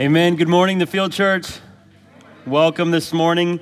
[0.00, 0.36] Amen.
[0.36, 1.58] Good morning, the Field Church.
[2.46, 3.58] Welcome this morning.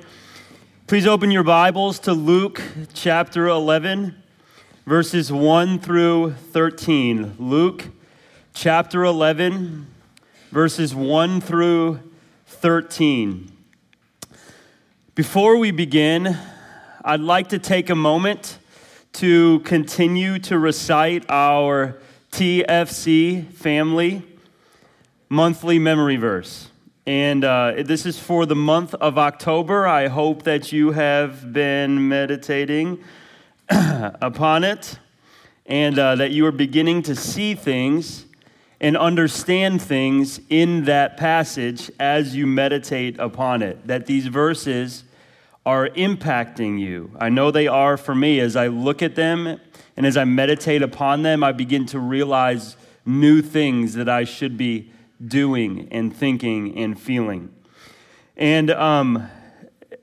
[0.85, 2.61] Please open your Bibles to Luke
[2.93, 4.15] chapter 11,
[4.85, 7.37] verses 1 through 13.
[7.39, 7.85] Luke
[8.53, 9.87] chapter 11,
[10.51, 12.01] verses 1 through
[12.45, 13.51] 13.
[15.15, 16.37] Before we begin,
[17.03, 18.59] I'd like to take a moment
[19.13, 21.99] to continue to recite our
[22.31, 24.21] TFC family
[25.29, 26.69] monthly memory verse.
[27.05, 29.87] And uh, this is for the month of October.
[29.87, 33.03] I hope that you have been meditating
[33.69, 34.99] upon it
[35.65, 38.25] and uh, that you are beginning to see things
[38.79, 43.87] and understand things in that passage as you meditate upon it.
[43.87, 45.03] That these verses
[45.65, 47.11] are impacting you.
[47.19, 48.39] I know they are for me.
[48.39, 49.59] As I look at them
[49.97, 54.57] and as I meditate upon them, I begin to realize new things that I should
[54.57, 54.91] be
[55.25, 57.53] doing and thinking and feeling.
[58.35, 59.29] And um,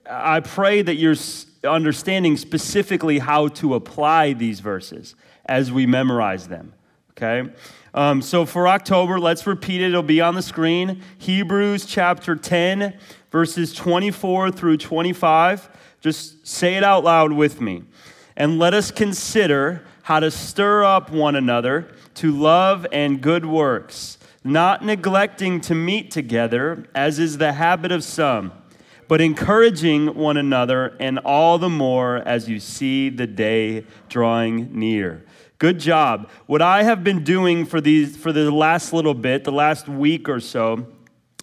[0.08, 1.16] I pray that you're
[1.64, 5.14] understanding specifically how to apply these verses
[5.46, 6.74] as we memorize them.
[7.12, 7.50] Okay?
[7.94, 9.88] Um, so for October, let's repeat it.
[9.88, 11.00] It'll be on the screen.
[11.18, 12.98] Hebrews chapter 10,
[13.30, 15.68] verses 24 through 25.
[16.00, 17.84] Just say it out loud with me.
[18.36, 24.19] And let us consider how to stir up one another to love and good works,
[24.44, 28.53] not neglecting to meet together, as is the habit of some
[29.09, 35.25] but encouraging one another, and all the more as you see the day drawing near.
[35.59, 36.28] Good job.
[36.47, 40.28] What I have been doing for these for the last little bit, the last week
[40.28, 40.87] or so,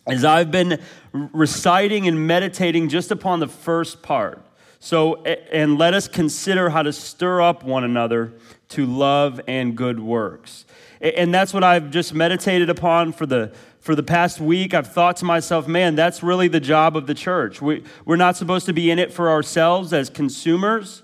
[0.07, 0.81] is I've been
[1.13, 4.45] reciting and meditating just upon the first part.
[4.79, 8.33] So, and let us consider how to stir up one another
[8.69, 10.65] to love and good works.
[11.01, 13.51] And that's what I've just meditated upon for the
[13.81, 17.15] for the past week, I've thought to myself, man, that's really the job of the
[17.15, 17.63] church.
[17.63, 21.01] We, we're not supposed to be in it for ourselves as consumers.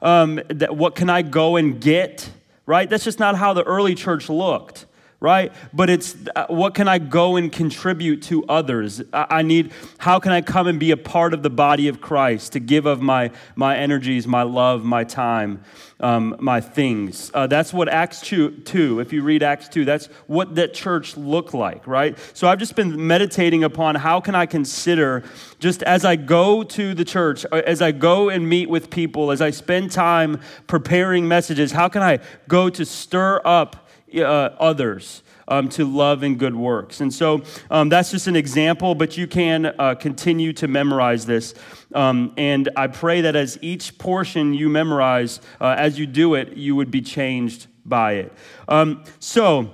[0.00, 2.30] Um, that, what can I go and get?
[2.66, 2.88] Right?
[2.88, 4.86] That's just not how the early church looked
[5.20, 5.52] right?
[5.74, 9.02] But it's uh, what can I go and contribute to others?
[9.12, 12.52] I need, how can I come and be a part of the body of Christ
[12.54, 15.62] to give of my, my energies, my love, my time,
[16.00, 17.30] um, my things?
[17.34, 21.18] Uh, that's what Acts 2, 2, if you read Acts 2, that's what that church
[21.18, 22.16] looked like, right?
[22.32, 25.22] So I've just been meditating upon how can I consider,
[25.58, 29.32] just as I go to the church, uh, as I go and meet with people,
[29.32, 34.24] as I spend time preparing messages, how can I go to stir up uh,
[34.58, 37.00] others um, to love and good works.
[37.00, 41.54] And so um, that's just an example, but you can uh, continue to memorize this.
[41.94, 46.56] Um, and I pray that as each portion you memorize, uh, as you do it,
[46.56, 48.32] you would be changed by it.
[48.68, 49.70] Um, so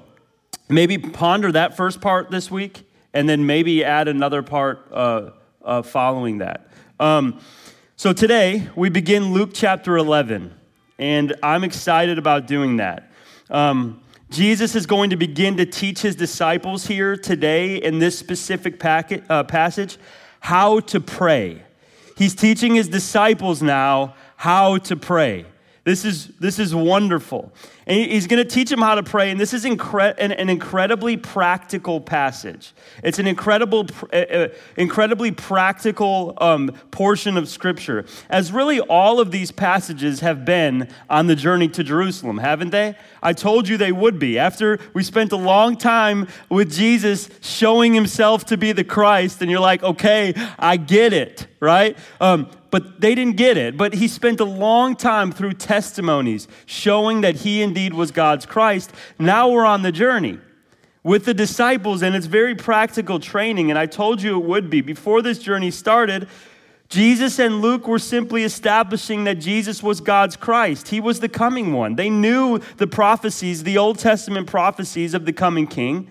[0.68, 2.82] maybe ponder that first part this week,
[3.12, 5.30] and then maybe add another part uh,
[5.64, 6.68] uh following that.
[7.00, 7.40] Um,
[7.96, 10.54] so today we begin Luke chapter 11,
[10.98, 13.10] and I'm excited about doing that.
[13.50, 18.80] Um, Jesus is going to begin to teach his disciples here today in this specific
[18.80, 19.98] packet, uh, passage
[20.40, 21.62] how to pray.
[22.16, 25.46] He's teaching his disciples now how to pray.
[25.84, 27.52] This is, this is wonderful.
[27.88, 29.30] And he's going to teach them how to pray.
[29.30, 32.72] And this is incre- an, an incredibly practical passage.
[33.04, 39.52] It's an incredible, uh, incredibly practical um, portion of Scripture, as really all of these
[39.52, 42.96] passages have been on the journey to Jerusalem, haven't they?
[43.22, 44.36] I told you they would be.
[44.36, 49.50] After we spent a long time with Jesus showing himself to be the Christ, and
[49.50, 51.96] you're like, okay, I get it, right?
[52.20, 53.76] Um, but they didn't get it.
[53.76, 58.92] But he spent a long time through testimonies showing that he indeed was God's Christ.
[59.18, 60.38] Now we're on the journey
[61.02, 63.70] with the disciples, and it's very practical training.
[63.70, 64.80] And I told you it would be.
[64.80, 66.28] Before this journey started,
[66.88, 70.88] Jesus and Luke were simply establishing that Jesus was God's Christ.
[70.88, 71.96] He was the coming one.
[71.96, 76.08] They knew the prophecies, the Old Testament prophecies of the coming king.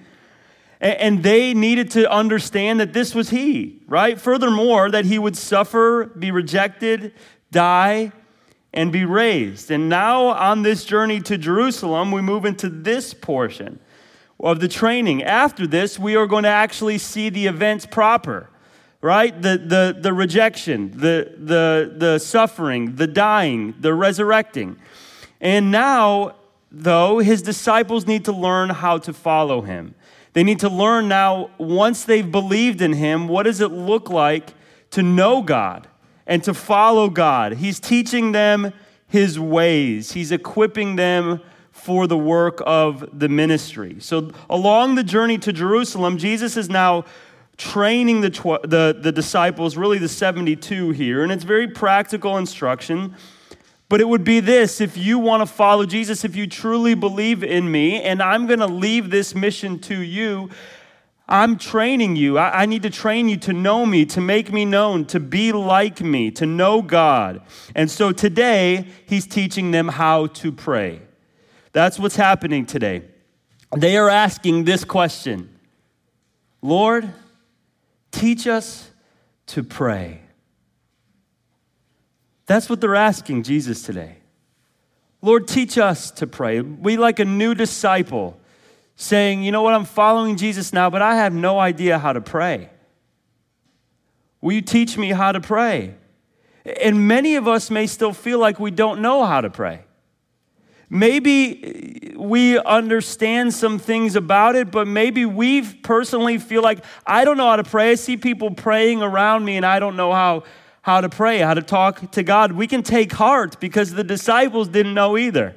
[0.85, 4.21] And they needed to understand that this was he, right?
[4.21, 7.11] Furthermore, that he would suffer, be rejected,
[7.49, 8.11] die,
[8.71, 9.71] and be raised.
[9.71, 13.79] And now, on this journey to Jerusalem, we move into this portion
[14.39, 15.23] of the training.
[15.23, 18.51] After this, we are going to actually see the events proper,
[19.01, 19.41] right?
[19.41, 24.77] The, the, the rejection, the, the, the suffering, the dying, the resurrecting.
[25.41, 26.35] And now,
[26.71, 29.95] though, his disciples need to learn how to follow him.
[30.35, 34.53] They need to learn now, once they've believed in him, what does it look like
[34.91, 35.87] to know God
[36.27, 37.53] and to follow God?
[37.53, 38.73] He's teaching them
[39.07, 41.39] his ways, he's equipping them
[41.71, 43.95] for the work of the ministry.
[43.99, 47.05] So, along the journey to Jerusalem, Jesus is now
[47.55, 53.15] training the, tw- the, the disciples, really the 72 here, and it's very practical instruction.
[53.87, 57.43] But it would be this if you want to follow Jesus, if you truly believe
[57.43, 60.49] in me, and I'm going to leave this mission to you,
[61.27, 62.37] I'm training you.
[62.37, 65.51] I, I, need to train you to know me, to make me known, to be
[65.51, 67.41] like me, to know God.
[67.73, 71.01] And so today, he's teaching them how to pray.
[71.71, 73.03] That's what's happening today.
[73.75, 75.49] They are asking this question
[76.61, 77.11] Lord,
[78.11, 78.89] teach us
[79.47, 80.24] to pray.
[82.45, 84.17] That's what they're asking Jesus today.
[85.21, 86.61] Lord, teach us to pray.
[86.61, 88.39] We like a new disciple
[88.95, 92.21] saying, You know what, I'm following Jesus now, but I have no idea how to
[92.21, 92.69] pray.
[94.41, 95.95] Will you teach me how to pray?
[96.81, 99.81] And many of us may still feel like we don't know how to pray.
[100.89, 107.37] Maybe we understand some things about it, but maybe we personally feel like I don't
[107.37, 107.91] know how to pray.
[107.91, 110.43] I see people praying around me and I don't know how,
[110.85, 112.51] how to pray, how to talk to God.
[112.51, 115.55] We can take heart because the disciples didn't know either.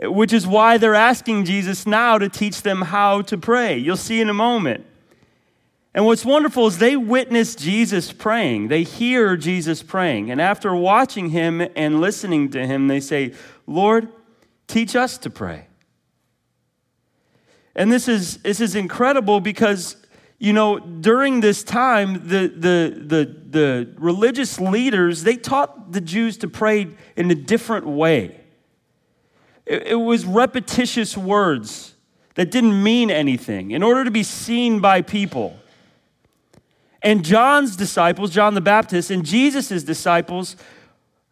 [0.00, 3.76] Which is why they're asking Jesus now to teach them how to pray.
[3.76, 4.86] You'll see in a moment.
[5.92, 8.68] And what's wonderful is they witness Jesus praying.
[8.68, 10.30] They hear Jesus praying.
[10.30, 13.34] And after watching him and listening to him, they say,
[13.66, 14.06] Lord,
[14.68, 15.66] teach us to pray.
[17.74, 19.96] And this is, this is incredible because,
[20.38, 26.36] you know, during this time, the, the, the, the religious leaders, they taught the Jews
[26.38, 26.86] to pray
[27.16, 28.40] in a different way.
[29.66, 31.94] It, it was repetitious words
[32.36, 35.58] that didn't mean anything in order to be seen by people.
[37.02, 40.54] And John's disciples, John the Baptist, and Jesus' disciples,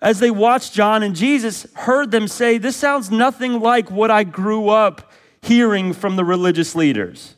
[0.01, 4.25] as they watched John and Jesus, heard them say, This sounds nothing like what I
[4.25, 5.13] grew up
[5.43, 7.36] hearing from the religious leaders.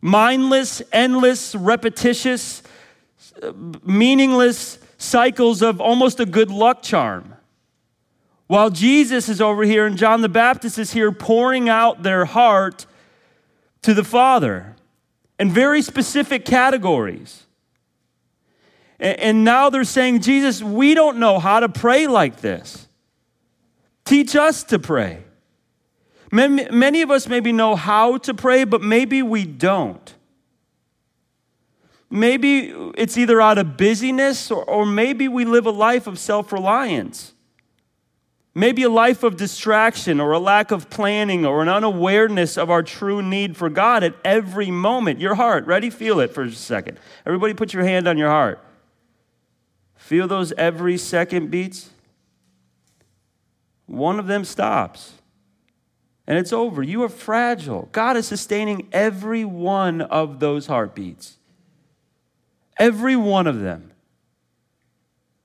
[0.00, 2.62] Mindless, endless, repetitious,
[3.84, 7.34] meaningless cycles of almost a good luck charm.
[8.46, 12.86] While Jesus is over here and John the Baptist is here pouring out their heart
[13.82, 14.76] to the Father
[15.38, 17.44] in very specific categories.
[18.98, 22.88] And now they're saying, Jesus, we don't know how to pray like this.
[24.04, 25.22] Teach us to pray.
[26.30, 30.14] Many of us maybe know how to pray, but maybe we don't.
[32.10, 36.52] Maybe it's either out of busyness or, or maybe we live a life of self
[36.52, 37.32] reliance.
[38.54, 42.82] Maybe a life of distraction or a lack of planning or an unawareness of our
[42.82, 45.20] true need for God at every moment.
[45.20, 45.90] Your heart, ready?
[45.90, 46.98] Feel it for a second.
[47.24, 48.58] Everybody put your hand on your heart.
[49.94, 51.90] Feel those every second beats?
[53.86, 55.17] One of them stops
[56.28, 56.82] and it's over.
[56.82, 57.88] You are fragile.
[57.90, 61.38] God is sustaining every one of those heartbeats.
[62.78, 63.92] Every one of them.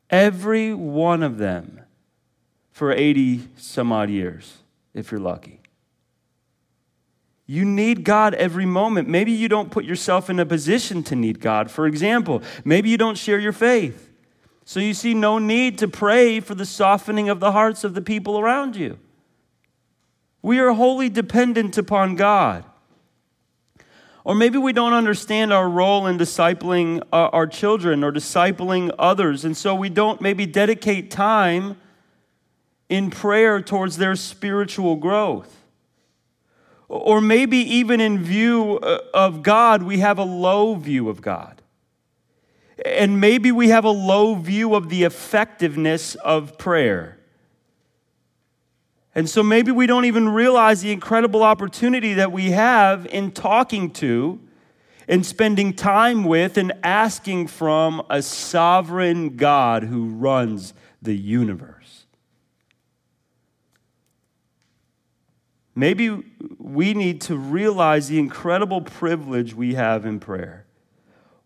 [0.09, 1.79] Every one of them
[2.73, 4.57] for 80 some odd years,
[4.93, 5.61] if you're lucky.
[7.45, 9.07] You need God every moment.
[9.07, 11.71] Maybe you don't put yourself in a position to need God.
[11.71, 14.11] For example, maybe you don't share your faith.
[14.65, 18.01] So you see no need to pray for the softening of the hearts of the
[18.01, 18.99] people around you.
[20.43, 22.65] We are wholly dependent upon God.
[24.25, 29.57] Or maybe we don't understand our role in discipling our children or discipling others, and
[29.57, 31.77] so we don't maybe dedicate time
[32.89, 35.63] in prayer towards their spiritual growth.
[36.87, 41.61] Or maybe even in view uh, of God, we have a low view of God.
[42.85, 47.17] And maybe we have a low view of the effectiveness of prayer.
[49.15, 53.91] And so maybe we don't even realize the incredible opportunity that we have in talking
[53.91, 54.39] to
[55.07, 62.05] and spending time with and asking from a sovereign God who runs the universe.
[65.75, 66.23] Maybe
[66.57, 70.65] we need to realize the incredible privilege we have in prayer.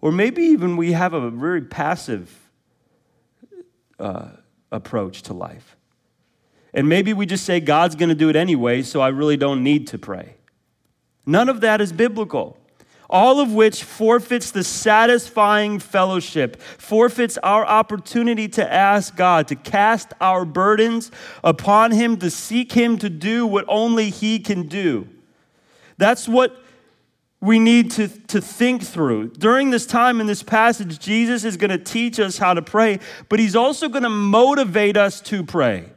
[0.01, 2.49] Or maybe even we have a very passive
[3.99, 4.29] uh,
[4.71, 5.76] approach to life.
[6.77, 9.63] And maybe we just say, God's going to do it anyway, so I really don't
[9.63, 10.35] need to pray.
[11.25, 12.55] None of that is biblical.
[13.09, 20.13] All of which forfeits the satisfying fellowship, forfeits our opportunity to ask God, to cast
[20.21, 21.09] our burdens
[21.43, 25.07] upon Him, to seek Him to do what only He can do.
[25.97, 26.55] That's what
[27.41, 29.29] we need to, to think through.
[29.29, 32.99] During this time in this passage, Jesus is going to teach us how to pray,
[33.29, 35.89] but He's also going to motivate us to pray.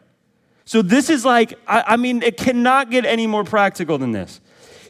[0.71, 4.41] So, this is like, I, I mean, it cannot get any more practical than this.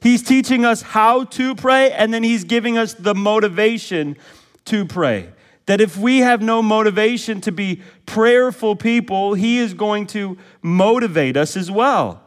[0.03, 4.19] He's teaching us how to pray, and then He's giving us the motivation
[4.67, 5.31] to pray.
[5.65, 11.39] That if we have no motivation to be prayerful people, He is going to motivate
[11.39, 12.25] us as well.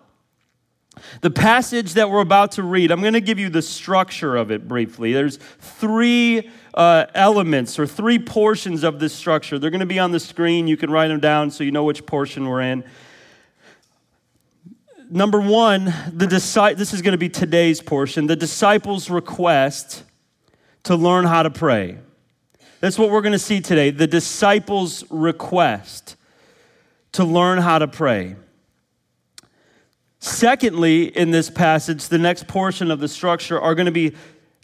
[1.22, 4.50] The passage that we're about to read, I'm going to give you the structure of
[4.50, 5.14] it briefly.
[5.14, 9.60] There's three uh, elements or three portions of this structure.
[9.60, 10.66] They're going to be on the screen.
[10.66, 12.84] You can write them down so you know which portion we're in
[15.14, 20.04] number one, the disi- this is going to be today's portion the disciples' request
[20.84, 22.00] to learn how to pray.
[22.82, 26.18] That's what we're going to see today the disciples' request
[27.14, 28.36] to learn how to pray.
[30.20, 34.14] Secondly, in this passage, the next portion of the structure are going to be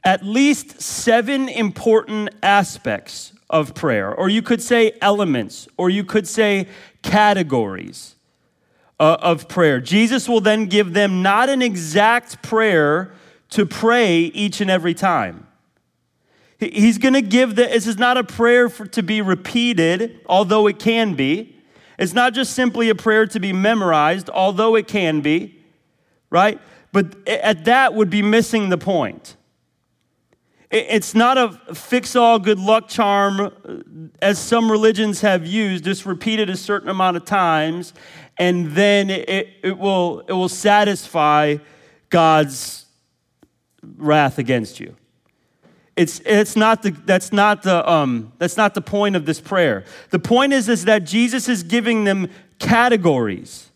[0.03, 6.27] at least seven important aspects of prayer, or you could say elements, or you could
[6.27, 6.67] say
[7.03, 8.15] categories
[8.99, 9.79] uh, of prayer.
[9.79, 13.11] Jesus will then give them not an exact prayer
[13.49, 15.47] to pray each and every time.
[16.59, 20.67] He's going to give the, this is not a prayer for, to be repeated, although
[20.67, 21.55] it can be.
[21.97, 25.57] It's not just simply a prayer to be memorized, although it can be,
[26.29, 26.59] right?
[26.91, 29.37] But at that would be missing the point.
[30.71, 33.49] It's not a fix all good luck charm uh,
[34.21, 37.93] as some religions have used, just repeated a certain amount of times,
[38.37, 41.57] and then it, it, will, it will satisfy
[42.09, 42.85] God's
[43.97, 44.95] wrath against you.
[45.95, 49.83] It's, it's not the, that's, not the, um, that's not the point of this prayer.
[50.11, 53.71] The point is, is that Jesus is giving them categories,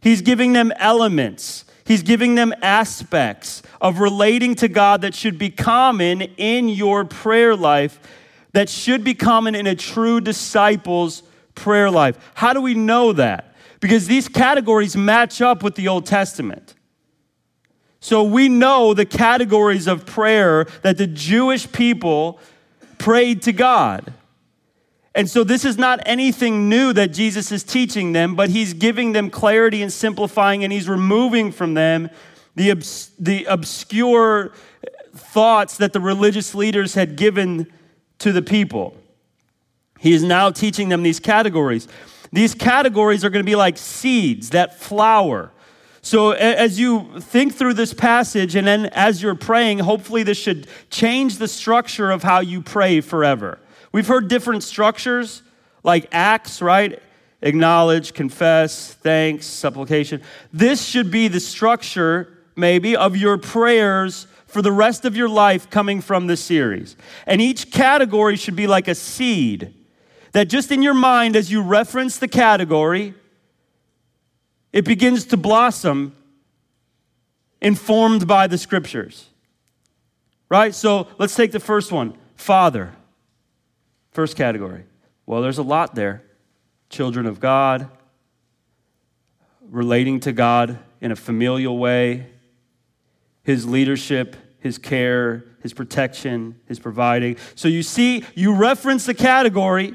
[0.00, 5.50] He's giving them elements, He's giving them aspects of relating to God that should be
[5.50, 8.00] common in your prayer life,
[8.52, 11.22] that should be common in a true disciple's
[11.54, 12.18] prayer life.
[12.34, 13.54] How do we know that?
[13.80, 16.74] because these categories match up with the Old Testament.
[18.00, 22.38] So we know the categories of prayer that the Jewish people
[22.98, 24.12] prayed to God.
[25.16, 29.12] And so this is not anything new that Jesus is teaching them, but he's giving
[29.12, 32.10] them clarity and simplifying, and he's removing from them
[32.54, 34.52] the, obs- the obscure
[35.14, 37.72] thoughts that the religious leaders had given
[38.18, 38.94] to the people.
[39.98, 41.88] He is now teaching them these categories.
[42.30, 45.50] These categories are going to be like seeds that flower.
[46.02, 50.68] So, as you think through this passage and then as you're praying, hopefully this should
[50.90, 53.58] change the structure of how you pray forever.
[53.92, 55.42] We've heard different structures
[55.82, 57.00] like acts, right?
[57.42, 60.22] Acknowledge, confess, thanks, supplication.
[60.52, 65.70] This should be the structure, maybe, of your prayers for the rest of your life
[65.70, 66.96] coming from this series.
[67.26, 69.74] And each category should be like a seed
[70.32, 73.14] that just in your mind, as you reference the category,
[74.72, 76.14] it begins to blossom
[77.60, 79.26] informed by the scriptures.
[80.48, 80.74] Right?
[80.74, 82.92] So let's take the first one Father.
[84.16, 84.84] First category.
[85.26, 86.22] Well, there's a lot there.
[86.88, 87.90] Children of God,
[89.60, 92.26] relating to God in a familial way,
[93.42, 97.36] His leadership, His care, His protection, His providing.
[97.56, 99.94] So you see, you reference the category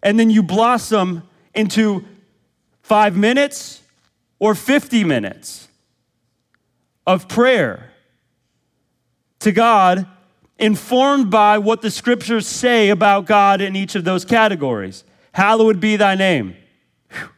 [0.00, 2.04] and then you blossom into
[2.82, 3.82] five minutes
[4.38, 5.66] or 50 minutes
[7.04, 7.90] of prayer
[9.40, 10.06] to God,
[10.60, 15.04] informed by what the scriptures say about God in each of those categories.
[15.32, 16.56] Hallowed be thy name.
[17.10, 17.28] Whew.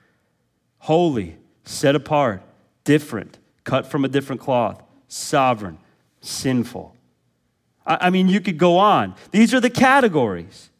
[0.79, 2.43] Holy, set apart,
[2.85, 5.79] different, cut from a different cloth, sovereign,
[6.21, 6.97] sinful.
[7.87, 9.15] I, I mean, you could go on.
[9.31, 10.71] These are the categories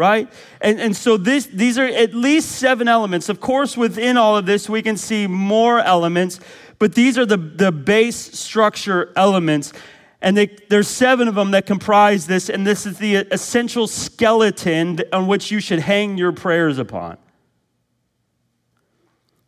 [0.00, 0.32] right?
[0.62, 3.28] And, and so this, these are at least seven elements.
[3.28, 6.40] Of course, within all of this, we can see more elements,
[6.78, 9.74] but these are the, the base structure elements.
[10.22, 15.00] And they, there's seven of them that comprise this, and this is the essential skeleton
[15.12, 17.16] on which you should hang your prayers upon.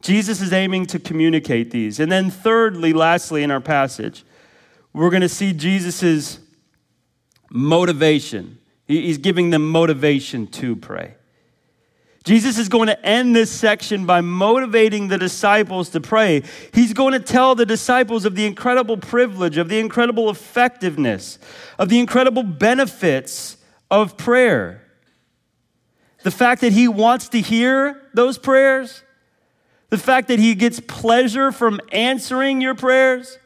[0.00, 2.00] Jesus is aiming to communicate these.
[2.00, 4.24] And then, thirdly, lastly, in our passage,
[4.92, 6.38] we're going to see Jesus'
[7.50, 11.14] motivation He's giving them motivation to pray.
[12.24, 16.42] Jesus is going to end this section by motivating the disciples to pray.
[16.72, 21.38] He's going to tell the disciples of the incredible privilege, of the incredible effectiveness,
[21.78, 23.56] of the incredible benefits
[23.90, 24.82] of prayer.
[26.22, 29.02] The fact that he wants to hear those prayers,
[29.90, 33.38] the fact that he gets pleasure from answering your prayers,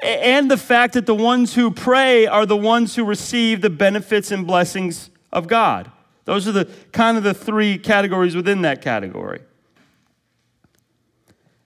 [0.00, 4.32] and the fact that the ones who pray are the ones who receive the benefits
[4.32, 5.90] and blessings of God.
[6.26, 9.40] Those are the kind of the three categories within that category.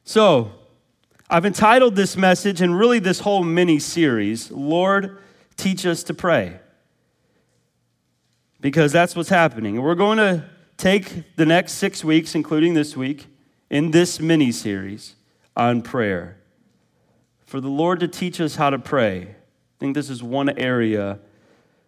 [0.05, 0.52] So,
[1.29, 5.19] I've entitled this message and really this whole mini series, Lord,
[5.57, 6.61] Teach Us to Pray.
[8.61, 9.81] Because that's what's happening.
[9.81, 10.45] We're going to
[10.76, 13.26] take the next six weeks, including this week,
[13.71, 15.14] in this mini series
[15.57, 16.37] on prayer.
[17.47, 19.23] For the Lord to teach us how to pray.
[19.23, 21.19] I think this is one area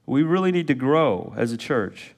[0.06, 2.14] we really need to grow as a church.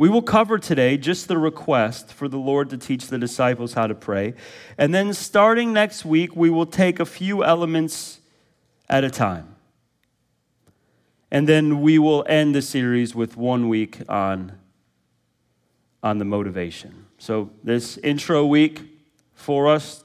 [0.00, 3.86] We will cover today just the request for the Lord to teach the disciples how
[3.86, 4.32] to pray.
[4.78, 8.20] And then starting next week, we will take a few elements
[8.88, 9.56] at a time.
[11.30, 14.52] And then we will end the series with one week on,
[16.02, 17.04] on the motivation.
[17.18, 18.80] So, this intro week
[19.34, 20.02] for us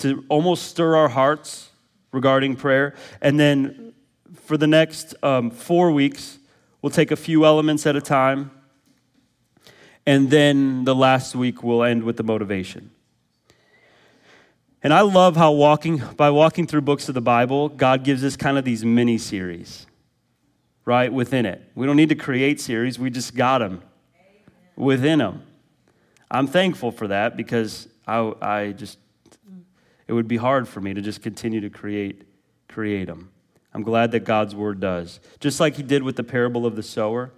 [0.00, 1.70] to almost stir our hearts
[2.12, 2.94] regarding prayer.
[3.22, 3.94] And then
[4.34, 6.38] for the next um, four weeks,
[6.82, 8.50] we'll take a few elements at a time
[10.10, 12.90] and then the last week we'll end with the motivation.
[14.82, 18.34] And I love how walking by walking through books of the Bible, God gives us
[18.34, 19.86] kind of these mini series,
[20.84, 21.62] right within it.
[21.76, 23.82] We don't need to create series; we just got them
[24.74, 25.44] within them.
[26.28, 28.98] I'm thankful for that because I, I just
[30.08, 32.26] it would be hard for me to just continue to create
[32.66, 33.30] create them.
[33.72, 36.82] I'm glad that God's word does, just like He did with the parable of the
[36.82, 37.30] sower.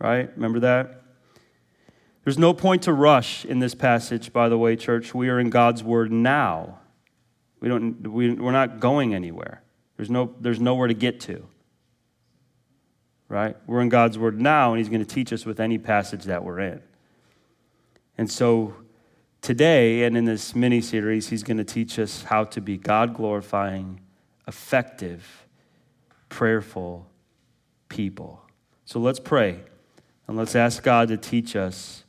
[0.00, 0.28] Right?
[0.34, 1.03] Remember that?
[2.24, 5.14] There's no point to rush in this passage, by the way, church.
[5.14, 6.78] We are in God's word now.
[7.60, 9.62] We don't, we, we're not going anywhere.
[9.96, 11.46] There's, no, there's nowhere to get to.
[13.28, 13.56] Right?
[13.66, 16.44] We're in God's word now, and He's going to teach us with any passage that
[16.44, 16.82] we're in.
[18.16, 18.74] And so
[19.42, 23.14] today, and in this mini series, He's going to teach us how to be God
[23.14, 24.00] glorifying,
[24.48, 25.46] effective,
[26.30, 27.06] prayerful
[27.90, 28.40] people.
[28.86, 29.60] So let's pray,
[30.26, 32.03] and let's ask God to teach us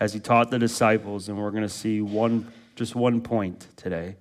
[0.00, 4.16] as he taught the disciples, and we're going to see one, just one point today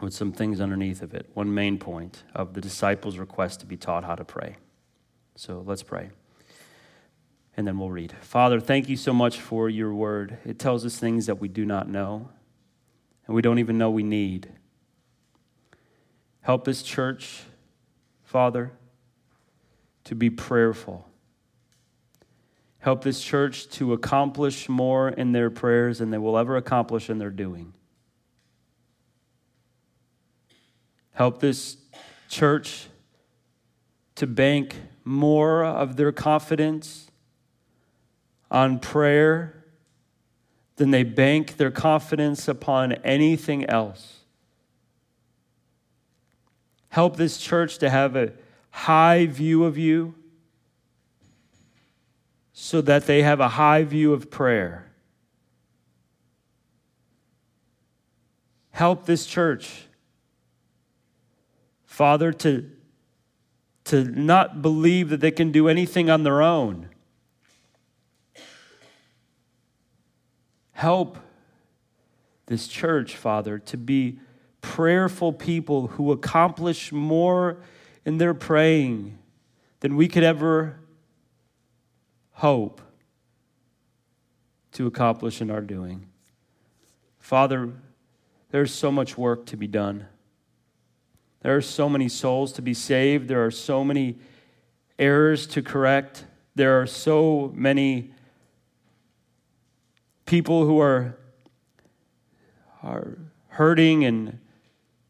[0.00, 1.28] with some things underneath of it.
[1.34, 4.56] One main point of the disciples' request to be taught how to pray.
[5.34, 6.10] So let's pray.
[7.56, 8.12] And then we'll read.
[8.20, 10.38] Father, thank you so much for your word.
[10.44, 12.30] It tells us things that we do not know
[13.26, 14.48] and we don't even know we need.
[16.40, 17.42] Help this church,
[18.24, 18.72] Father,
[20.04, 21.06] to be prayerful
[22.82, 27.18] Help this church to accomplish more in their prayers than they will ever accomplish in
[27.18, 27.72] their doing.
[31.12, 31.76] Help this
[32.28, 32.88] church
[34.16, 37.08] to bank more of their confidence
[38.50, 39.64] on prayer
[40.74, 44.24] than they bank their confidence upon anything else.
[46.88, 48.32] Help this church to have a
[48.70, 50.16] high view of you
[52.72, 54.90] so that they have a high view of prayer.
[58.70, 59.88] Help this church,
[61.84, 62.70] Father, to,
[63.84, 66.88] to not believe that they can do anything on their own.
[70.70, 71.18] Help
[72.46, 74.18] this church, Father, to be
[74.62, 77.58] prayerful people who accomplish more
[78.06, 79.18] in their praying
[79.80, 80.78] than we could ever
[82.32, 82.80] hope
[84.72, 86.06] to accomplish in our doing.
[87.18, 87.70] Father,
[88.50, 90.06] there's so much work to be done.
[91.40, 93.28] There are so many souls to be saved.
[93.28, 94.18] There are so many
[94.98, 96.24] errors to correct.
[96.54, 98.12] There are so many
[100.26, 101.18] people who are,
[102.82, 103.18] are
[103.48, 104.38] hurting and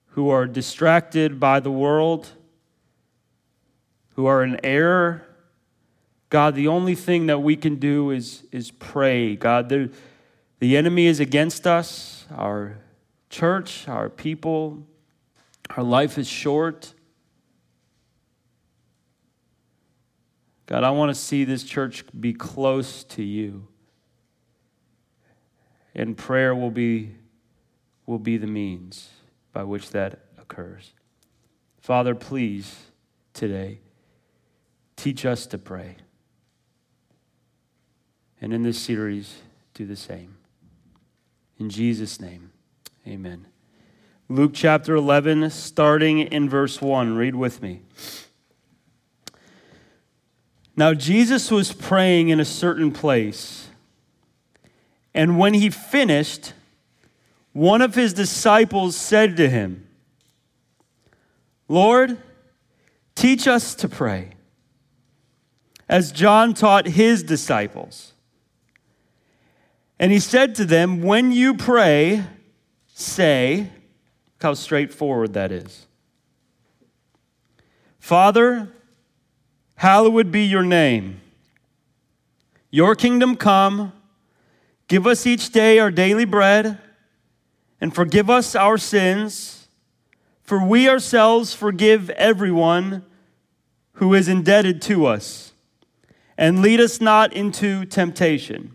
[0.07, 2.29] who are distracted by the world,
[4.15, 5.27] who are in error
[6.33, 9.37] God, the only thing that we can do is, is pray.
[9.37, 9.91] God, the,
[10.61, 12.79] the enemy is against us, our
[13.29, 14.87] church, our people.
[15.77, 16.95] Our life is short.
[20.65, 23.69] God, I want to see this church be close to you.
[25.95, 27.11] And prayer will be,
[28.07, 29.11] will be the means
[29.53, 30.95] by which that occurs.
[31.83, 32.75] Father, please,
[33.35, 33.81] today,
[34.97, 35.97] teach us to pray.
[38.43, 39.37] And in this series,
[39.73, 40.37] do the same.
[41.61, 42.51] In Jesus' name,
[43.07, 43.47] amen.
[44.29, 47.15] Luke chapter 11, starting in verse 1.
[47.15, 47.83] Read with me.
[50.77, 53.69] Now, Jesus was praying in a certain place,
[55.15, 56.53] and when he finished,
[57.53, 59.87] one of his disciples said to him,
[61.69, 62.19] Lord,
[63.15, 64.33] teach us to pray,
[65.89, 68.12] as John taught his disciples.
[70.03, 72.25] And he said to them, When you pray,
[72.93, 75.87] say, look how straightforward that is.
[78.01, 78.69] Father,
[79.77, 81.21] hallowed be your name.
[82.69, 83.93] Your kingdom come.
[84.89, 86.79] Give us each day our daily bread,
[87.81, 89.69] and forgive us our sins,
[90.43, 93.05] for we ourselves forgive everyone
[93.93, 95.53] who is indebted to us.
[96.37, 98.75] And lead us not into temptation.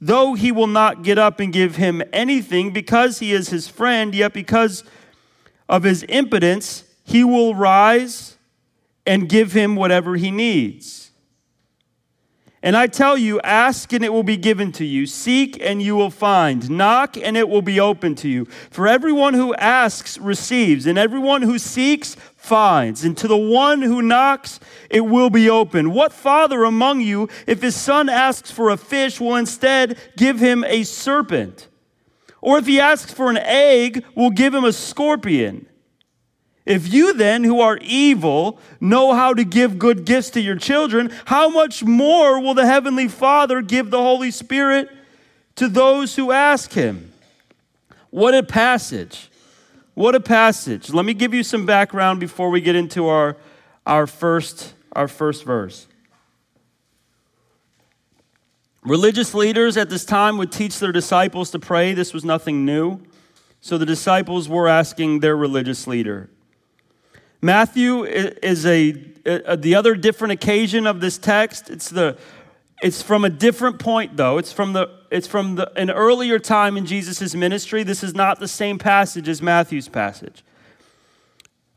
[0.00, 4.14] though he will not get up and give him anything because he is his friend,
[4.14, 4.84] yet because
[5.68, 8.36] of his impotence, he will rise
[9.06, 11.07] and give him whatever he needs.
[12.60, 15.06] And I tell you, ask and it will be given to you.
[15.06, 16.68] Seek and you will find.
[16.68, 18.46] Knock and it will be open to you.
[18.70, 23.04] For everyone who asks receives, and everyone who seeks finds.
[23.04, 24.58] And to the one who knocks,
[24.90, 25.92] it will be open.
[25.92, 30.64] What father among you, if his son asks for a fish, will instead give him
[30.64, 31.68] a serpent?
[32.40, 35.66] Or if he asks for an egg, we'll give him a scorpion.
[36.68, 41.10] If you then, who are evil, know how to give good gifts to your children,
[41.24, 44.90] how much more will the Heavenly Father give the Holy Spirit
[45.56, 47.10] to those who ask him?
[48.10, 49.30] What a passage.
[49.94, 50.90] What a passage.
[50.90, 53.38] Let me give you some background before we get into our,
[53.86, 55.86] our, first, our first verse.
[58.82, 61.94] Religious leaders at this time would teach their disciples to pray.
[61.94, 63.00] This was nothing new.
[63.62, 66.28] So the disciples were asking their religious leader.
[67.40, 71.70] Matthew is a, a, the other different occasion of this text.
[71.70, 72.18] It's the
[72.80, 74.38] it's from a different point though.
[74.38, 77.82] It's from the it's from the, an earlier time in Jesus' ministry.
[77.82, 80.44] This is not the same passage as Matthew's passage.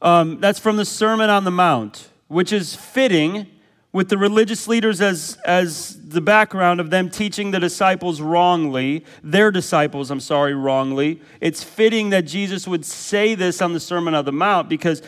[0.01, 3.47] Um, that's from the Sermon on the Mount, which is fitting
[3.93, 9.51] with the religious leaders as, as the background of them teaching the disciples wrongly, their
[9.51, 11.21] disciples, I'm sorry, wrongly.
[11.41, 15.01] It's fitting that Jesus would say this on the Sermon on the Mount because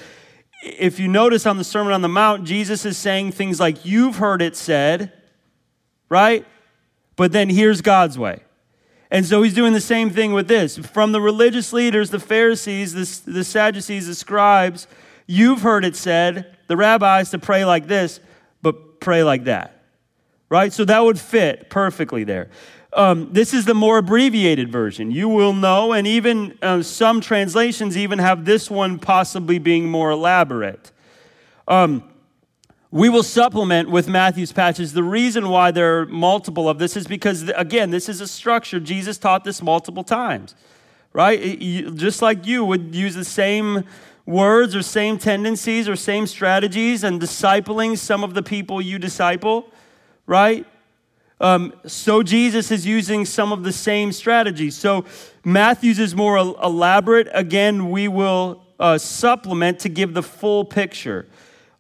[0.64, 4.16] if you notice on the Sermon on the Mount, Jesus is saying things like, You've
[4.16, 5.12] heard it said,
[6.10, 6.46] right?
[7.16, 8.40] But then here's God's way.
[9.12, 10.78] And so he's doing the same thing with this.
[10.78, 14.88] From the religious leaders, the Pharisees, the, the Sadducees, the scribes,
[15.28, 18.20] you've heard it said, the rabbis, to pray like this
[18.64, 19.84] but pray like that.
[20.50, 20.74] Right?
[20.74, 22.50] So that would fit perfectly there.
[22.96, 25.12] Um, this is the more abbreviated version.
[25.12, 30.12] You will know, and even uh, some translations even have this one possibly being more
[30.12, 30.92] elaborate.
[31.68, 32.04] Um,
[32.92, 34.92] we will supplement with Matthew's passage.
[34.92, 38.80] The reason why there are multiple of this is because, again, this is a structure.
[38.80, 40.54] Jesus taught this multiple times,
[41.12, 41.60] right?
[41.96, 43.84] Just like you would use the same
[44.28, 49.72] words or same tendencies or same strategies and discipling some of the people you disciple,
[50.28, 50.68] right?
[51.44, 54.78] Um, so Jesus is using some of the same strategies.
[54.78, 55.04] So
[55.44, 57.28] Matthew's is more elaborate.
[57.34, 61.28] Again, we will uh, supplement to give the full picture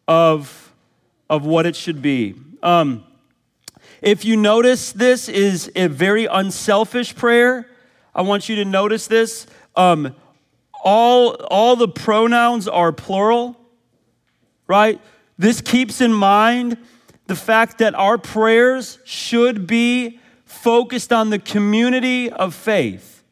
[0.06, 0.74] of,
[1.30, 2.36] of what it should be.
[2.62, 3.06] Um,
[4.02, 7.70] if you notice, this is a very unselfish prayer.
[8.14, 9.48] I want you to notice this.
[9.78, 10.14] Um,
[10.84, 13.58] all, all the pronouns are plural,
[14.68, 15.00] right?
[15.38, 16.78] This keeps in mind
[17.34, 23.24] the fact that our prayers should be focused on the community of faith,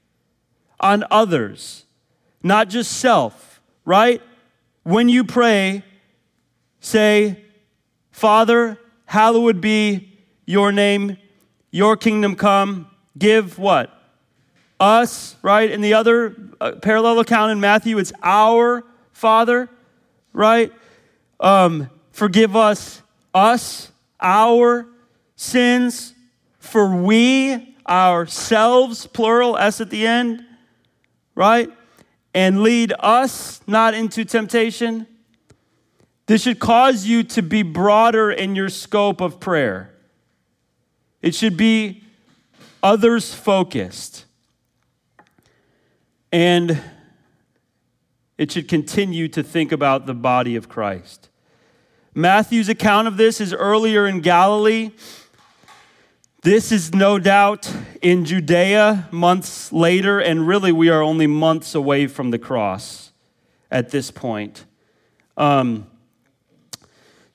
[0.79, 1.85] on others,
[2.41, 4.19] not just self, right?
[4.81, 5.83] When you pray,
[6.79, 7.43] say,
[8.09, 11.17] Father, hallowed be your name,
[11.69, 12.89] your kingdom come.
[13.15, 13.95] Give what?
[14.79, 15.69] us, right?
[15.69, 19.69] In the other uh, parallel account in Matthew, it's our Father,
[20.33, 20.73] right?
[21.39, 23.90] Um, forgive us, us,
[24.21, 24.87] our
[25.35, 26.13] sins,
[26.59, 30.45] for we ourselves, plural, S at the end,
[31.35, 31.69] right?
[32.33, 35.07] And lead us not into temptation.
[36.27, 39.93] This should cause you to be broader in your scope of prayer.
[41.21, 42.03] It should be
[42.81, 44.25] others focused.
[46.31, 46.81] And
[48.37, 51.29] it should continue to think about the body of Christ.
[52.13, 54.91] Matthew's account of this is earlier in Galilee.
[56.41, 62.07] This is no doubt in Judea months later, and really we are only months away
[62.07, 63.11] from the cross
[63.69, 64.65] at this point.
[65.37, 65.87] Um,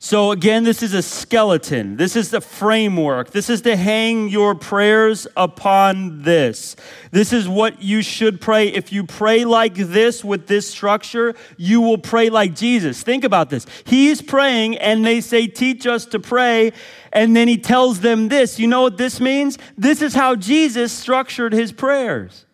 [0.06, 1.96] so, again, this is a skeleton.
[1.96, 3.32] This is the framework.
[3.32, 6.76] This is to hang your prayers upon this.
[7.10, 8.68] This is what you should pray.
[8.68, 13.02] If you pray like this with this structure, you will pray like Jesus.
[13.02, 13.66] Think about this.
[13.84, 16.72] He's praying, and they say, Teach us to pray.
[17.12, 18.60] And then he tells them this.
[18.60, 19.58] You know what this means?
[19.76, 22.46] This is how Jesus structured his prayers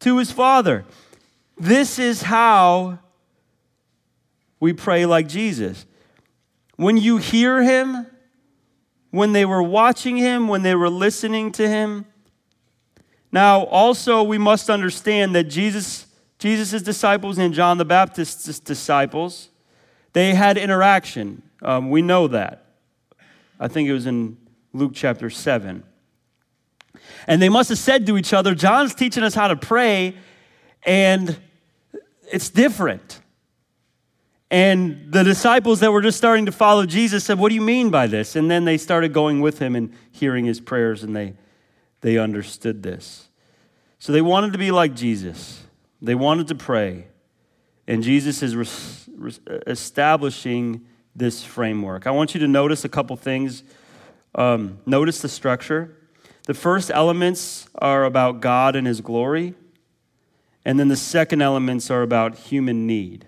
[0.00, 0.84] to his Father.
[1.56, 2.98] This is how
[4.58, 5.86] we pray like Jesus.
[6.80, 8.06] When you hear him,
[9.10, 12.06] when they were watching him, when they were listening to him.
[13.30, 16.06] Now, also, we must understand that Jesus,
[16.38, 19.50] Jesus' disciples and John the Baptist's disciples,
[20.14, 21.42] they had interaction.
[21.60, 22.64] Um, we know that.
[23.58, 24.38] I think it was in
[24.72, 25.82] Luke chapter 7.
[27.26, 30.16] And they must have said to each other, John's teaching us how to pray,
[30.84, 31.38] and
[32.32, 33.20] it's different.
[34.50, 37.90] And the disciples that were just starting to follow Jesus said, What do you mean
[37.90, 38.34] by this?
[38.34, 41.34] And then they started going with him and hearing his prayers, and they,
[42.00, 43.28] they understood this.
[43.98, 45.62] So they wanted to be like Jesus,
[46.02, 47.06] they wanted to pray.
[47.86, 48.68] And Jesus is re-
[49.16, 50.86] re- establishing
[51.16, 52.06] this framework.
[52.06, 53.64] I want you to notice a couple things.
[54.32, 55.96] Um, notice the structure.
[56.44, 59.54] The first elements are about God and his glory,
[60.64, 63.26] and then the second elements are about human need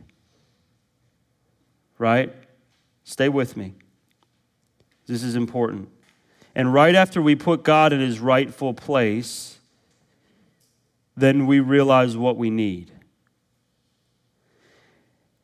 [2.03, 2.35] right?
[3.05, 3.75] Stay with me.
[5.07, 5.89] This is important.
[6.53, 9.59] And right after we put God in his rightful place,
[11.17, 12.91] then we realize what we need.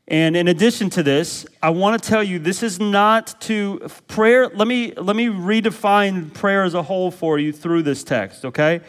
[0.09, 4.49] And in addition to this, I want to tell you this is not to prayer.
[4.49, 8.81] Let me let me redefine prayer as a whole for you through this text, okay?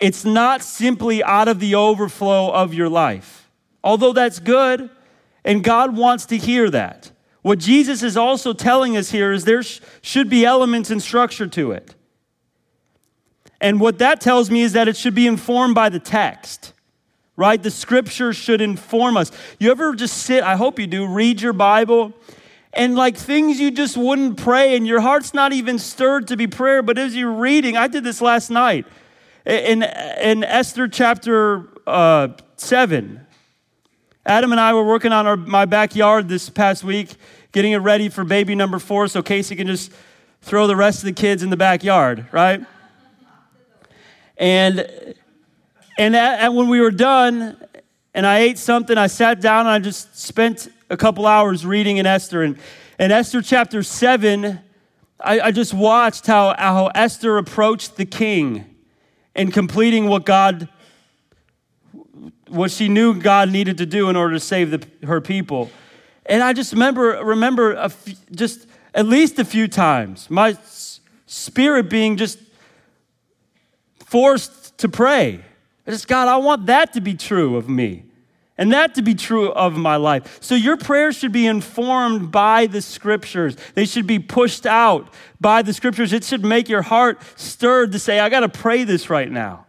[0.00, 3.50] It's not simply out of the overflow of your life.
[3.82, 4.88] Although that's good,
[5.44, 7.10] and God wants to hear that.
[7.42, 11.46] What Jesus is also telling us here is there sh- should be elements and structure
[11.48, 11.94] to it.
[13.60, 16.72] And what that tells me is that it should be informed by the text,
[17.36, 17.62] right?
[17.62, 19.30] The scripture should inform us.
[19.58, 22.14] You ever just sit, I hope you do, read your Bible,
[22.72, 26.46] and like things you just wouldn't pray, and your heart's not even stirred to be
[26.46, 28.86] prayer, but as you're reading, I did this last night
[29.44, 33.23] in, in Esther chapter uh, 7.
[34.26, 37.16] Adam and I were working on our, my backyard this past week,
[37.52, 39.92] getting it ready for baby number four so Casey can just
[40.40, 42.64] throw the rest of the kids in the backyard, right?
[44.38, 44.80] And,
[45.98, 47.62] and, and when we were done
[48.14, 51.98] and I ate something, I sat down and I just spent a couple hours reading
[51.98, 52.42] in Esther.
[52.42, 52.58] And
[52.98, 54.58] in Esther chapter 7,
[55.20, 58.64] I, I just watched how, how Esther approached the king
[59.36, 60.68] in completing what God
[62.48, 65.70] what she knew God needed to do in order to save the, her people.
[66.26, 67.88] And I just remember, remember
[68.32, 70.56] just at least a few times my
[71.26, 72.38] spirit being just
[73.98, 75.40] forced to pray.
[75.86, 78.04] I just, God, I want that to be true of me
[78.56, 80.38] and that to be true of my life.
[80.40, 83.56] So your prayers should be informed by the scriptures.
[83.74, 86.12] They should be pushed out by the scriptures.
[86.12, 89.63] It should make your heart stirred to say, I got to pray this right now.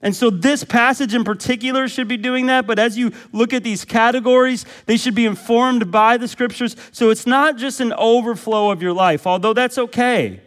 [0.00, 3.64] And so, this passage in particular should be doing that, but as you look at
[3.64, 6.76] these categories, they should be informed by the scriptures.
[6.92, 10.40] So, it's not just an overflow of your life, although that's okay.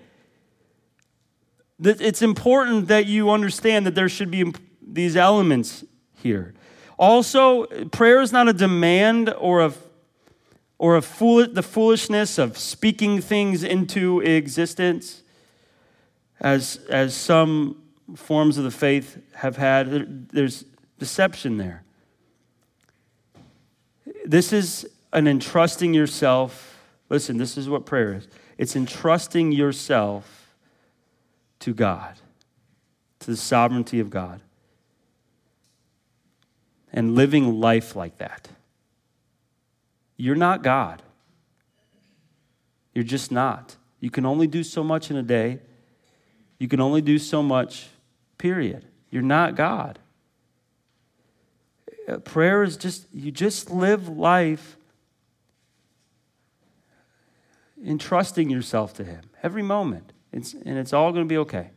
[1.84, 5.84] It's important that you understand that there should be these elements
[6.14, 6.54] here.
[6.98, 9.74] Also, prayer is not a demand or a
[10.82, 15.22] or a fool, the foolishness of speaking things into existence,
[16.40, 17.81] as, as some
[18.16, 20.66] forms of the faith have had, there's
[21.00, 21.84] deception there.
[24.26, 26.80] This is an entrusting yourself.
[27.10, 30.56] Listen, this is what prayer is it's entrusting yourself
[31.60, 32.16] to God,
[33.20, 34.42] to the sovereignty of God,
[36.94, 38.50] and living life like that.
[40.18, 41.02] You're not God.
[42.94, 43.76] You're just not.
[44.00, 45.60] You can only do so much in a day.
[46.60, 47.88] You can only do so much,
[48.42, 48.88] period.
[49.12, 50.00] You're not God.
[52.08, 54.78] Uh, Prayer is just, you just live life
[57.86, 60.12] entrusting yourself to Him every moment.
[60.34, 61.70] It's, and it's all going to be okay.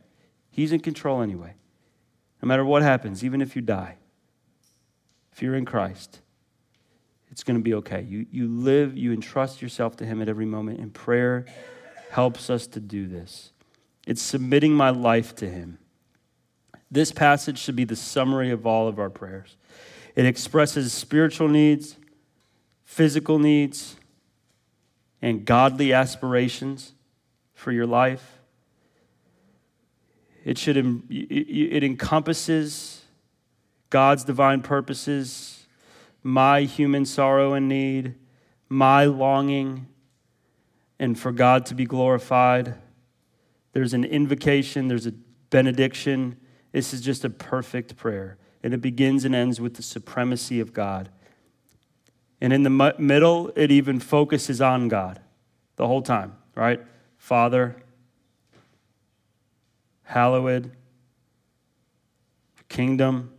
[0.49, 1.53] He's in control anyway.
[2.41, 3.97] No matter what happens, even if you die,
[5.33, 6.19] if you're in Christ,
[7.29, 8.01] it's going to be okay.
[8.01, 11.45] You, you live, you entrust yourself to Him at every moment, and prayer
[12.09, 13.51] helps us to do this.
[14.07, 15.77] It's submitting my life to Him.
[16.95, 19.57] This passage should be the summary of all of our prayers.
[20.15, 21.97] It expresses spiritual needs,
[22.85, 23.97] physical needs,
[25.21, 26.93] and godly aspirations
[27.53, 28.39] for your life.
[30.45, 30.77] It, should,
[31.09, 33.03] it encompasses
[33.89, 35.65] God's divine purposes,
[36.23, 38.15] my human sorrow and need,
[38.69, 39.87] my longing,
[40.97, 42.75] and for God to be glorified.
[43.73, 45.13] There's an invocation, there's a
[45.49, 46.37] benediction.
[46.75, 48.37] This is just a perfect prayer.
[48.61, 51.07] And it begins and ends with the supremacy of God.
[52.41, 55.21] And in the middle, it even focuses on God
[55.77, 56.81] the whole time, right?
[57.17, 57.77] Father,
[60.03, 60.69] hallowed,
[62.67, 63.31] kingdom,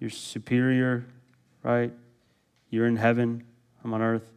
[0.00, 1.04] you're superior,
[1.62, 1.92] right?
[2.70, 3.44] You're in heaven,
[3.84, 4.32] I'm on earth.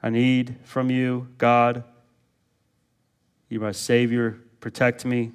[0.00, 1.82] I need from you, God.
[3.48, 4.38] You're my Savior.
[4.60, 5.32] Protect me.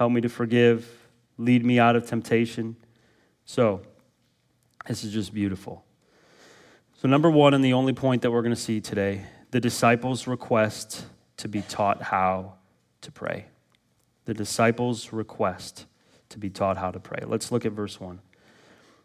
[0.00, 0.90] Help me to forgive.
[1.36, 2.74] Lead me out of temptation.
[3.44, 3.82] So,
[4.88, 5.84] this is just beautiful.
[7.02, 10.26] So, number one, and the only point that we're going to see today the disciples'
[10.26, 11.04] request
[11.36, 12.54] to be taught how
[13.02, 13.48] to pray.
[14.24, 15.84] The disciples' request
[16.30, 17.22] to be taught how to pray.
[17.26, 18.20] Let's look at verse 1.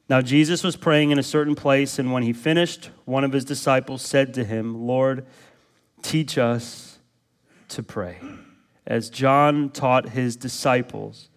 [0.08, 3.44] Now, Jesus was praying in a certain place, and when he finished, one of his
[3.44, 5.26] disciples said to him, Lord,
[6.02, 7.00] teach us
[7.68, 8.22] to pray,
[8.88, 11.30] as John taught his disciples.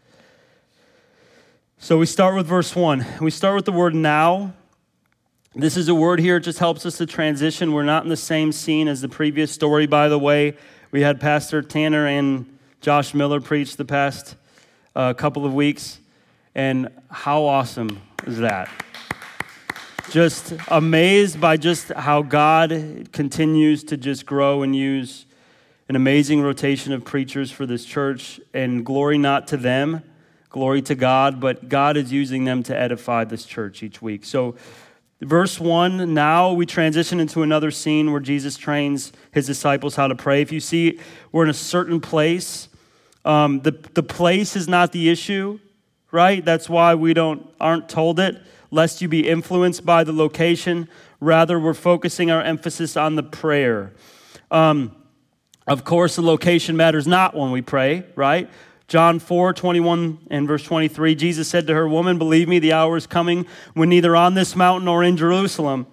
[1.78, 3.06] So we start with verse 1.
[3.20, 4.54] We start with the word now.
[5.54, 7.72] This is a word here, it just helps us to transition.
[7.72, 10.56] We're not in the same scene as the previous story, by the way.
[10.90, 14.36] We had Pastor Tanner and Josh Miller preach the past
[14.94, 16.00] uh, couple of weeks.
[16.54, 18.68] And how awesome is that?
[20.10, 25.26] Just amazed by just how God continues to just grow and use
[25.88, 28.40] an amazing rotation of preachers for this church.
[28.52, 30.02] And glory not to them,
[30.50, 34.24] glory to God, but God is using them to edify this church each week.
[34.24, 34.56] So,
[35.20, 40.14] Verse 1, now we transition into another scene where Jesus trains his disciples how to
[40.14, 40.42] pray.
[40.42, 41.00] If you see,
[41.32, 42.68] we're in a certain place.
[43.24, 45.58] Um, the, the place is not the issue,
[46.12, 46.44] right?
[46.44, 50.88] That's why we don't, aren't told it, lest you be influenced by the location.
[51.18, 53.92] Rather, we're focusing our emphasis on the prayer.
[54.52, 54.94] Um,
[55.68, 58.48] of course, the location matters not when we pray, right?
[58.88, 62.96] John 4, 21 and verse 23, Jesus said to her, Woman, believe me, the hour
[62.96, 65.86] is coming when neither on this mountain nor in Jerusalem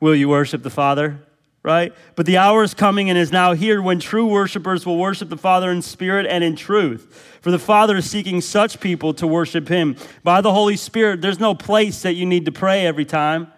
[0.00, 1.20] will you worship the Father,
[1.62, 1.92] right?
[2.16, 5.36] But the hour is coming and is now here when true worshipers will worship the
[5.36, 7.38] Father in spirit and in truth.
[7.40, 9.94] For the Father is seeking such people to worship Him.
[10.24, 13.52] By the Holy Spirit, there's no place that you need to pray every time,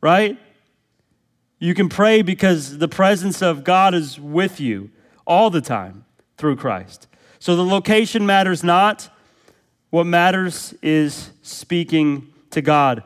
[0.00, 0.36] right?
[1.58, 4.90] You can pray because the presence of God is with you
[5.26, 6.04] all the time
[6.36, 7.08] through Christ.
[7.38, 9.08] So the location matters not.
[9.90, 13.02] What matters is speaking to God.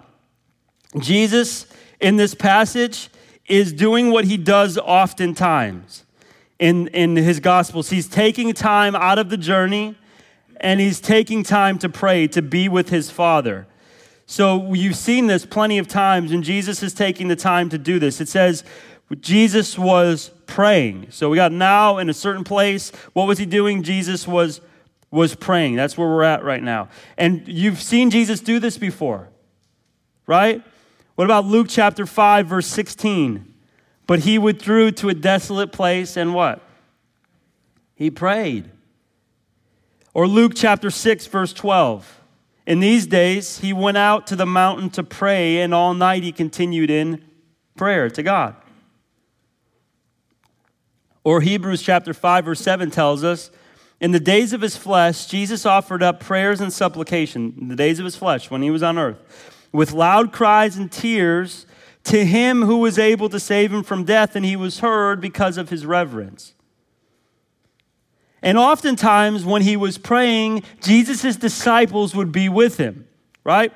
[0.99, 1.67] Jesus,
[2.01, 3.09] in this passage,
[3.47, 6.05] is doing what he does oftentimes
[6.59, 7.91] in, in his Gospels.
[7.91, 9.97] He's taking time out of the journey
[10.61, 13.67] and he's taking time to pray, to be with his Father.
[14.27, 17.99] So you've seen this plenty of times, and Jesus is taking the time to do
[17.99, 18.21] this.
[18.21, 18.65] It says,
[19.21, 21.09] Jesus was praying.
[21.11, 22.91] So we got now in a certain place.
[23.13, 23.83] What was he doing?
[23.83, 24.61] Jesus was
[25.13, 25.77] was praying.
[25.77, 26.89] That's where we're at right now.
[27.19, 29.29] And you've seen Jesus do this before.
[30.27, 30.63] Right?
[31.15, 33.55] What about Luke chapter 5 verse 16?
[34.07, 36.63] But he withdrew to a desolate place and what?
[37.95, 38.71] He prayed.
[40.15, 42.22] Or Luke chapter 6 verse 12.
[42.67, 46.33] In these days he went out to the mountain to pray and all night he
[46.33, 47.25] continued in
[47.77, 48.57] prayer to God.
[51.25, 53.51] Or Hebrews chapter 5 verse 7 tells us,
[54.01, 58.01] in the days of his flesh, Jesus offered up prayers and supplication, in the days
[58.01, 61.67] of his flesh, when he was on earth, with loud cries and tears
[62.03, 65.57] to him who was able to save him from death, and he was heard because
[65.57, 66.53] of his reverence.
[68.43, 73.07] And oftentimes, when he was praying, Jesus' disciples would be with him,
[73.45, 73.73] right?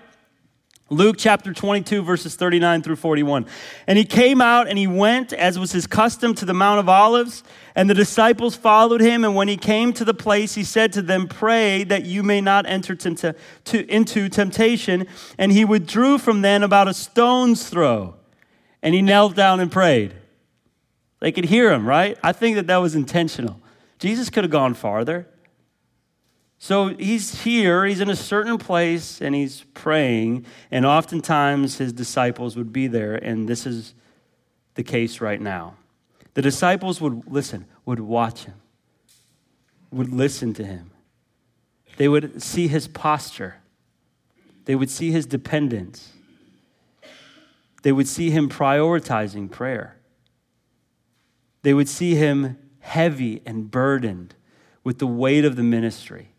[0.88, 3.46] Luke chapter 22, verses 39 through 41.
[3.88, 6.88] And he came out and he went, as was his custom, to the Mount of
[6.88, 7.42] Olives,
[7.74, 9.24] and the disciples followed him.
[9.24, 12.40] And when he came to the place, he said to them, Pray that you may
[12.40, 15.08] not enter to, to, into temptation.
[15.38, 18.14] And he withdrew from them about a stone's throw,
[18.80, 20.14] and he knelt down and prayed.
[21.18, 22.16] They could hear him, right?
[22.22, 23.60] I think that that was intentional.
[23.98, 25.28] Jesus could have gone farther.
[26.58, 30.46] So he's here, he's in a certain place, and he's praying.
[30.70, 33.94] And oftentimes his disciples would be there, and this is
[34.74, 35.76] the case right now.
[36.34, 38.54] The disciples would listen, would watch him,
[39.90, 40.90] would listen to him.
[41.96, 43.56] They would see his posture,
[44.66, 46.12] they would see his dependence,
[47.82, 49.96] they would see him prioritizing prayer,
[51.62, 54.34] they would see him heavy and burdened
[54.82, 56.30] with the weight of the ministry.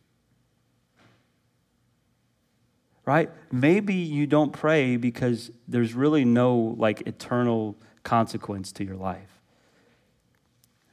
[3.07, 3.31] right?
[3.53, 9.41] Maybe you don't pray because there's really no like eternal consequence to your life.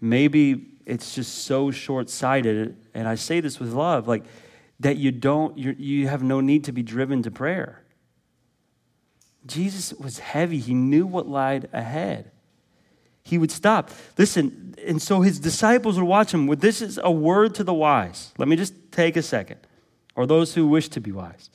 [0.01, 4.25] Maybe it's just so short sighted, and I say this with love, like
[4.79, 7.83] that you don't, you have no need to be driven to prayer.
[9.45, 12.31] Jesus was heavy, he knew what lied ahead.
[13.25, 13.91] He would stop.
[14.19, 16.47] Listen, and so his disciples would watch him.
[16.47, 18.33] This is a word to the wise.
[18.37, 19.61] Let me just take a second,
[20.15, 21.49] or those who wish to be wise.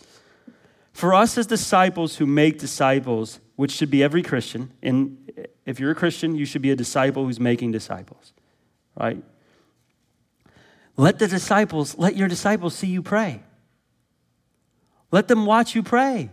[0.93, 5.31] For us as disciples who make disciples, which should be every Christian, and
[5.65, 8.33] if you're a Christian, you should be a disciple who's making disciples,
[8.99, 9.23] right?
[10.97, 13.43] Let the disciples, let your disciples see you pray.
[15.11, 16.29] Let them watch you pray.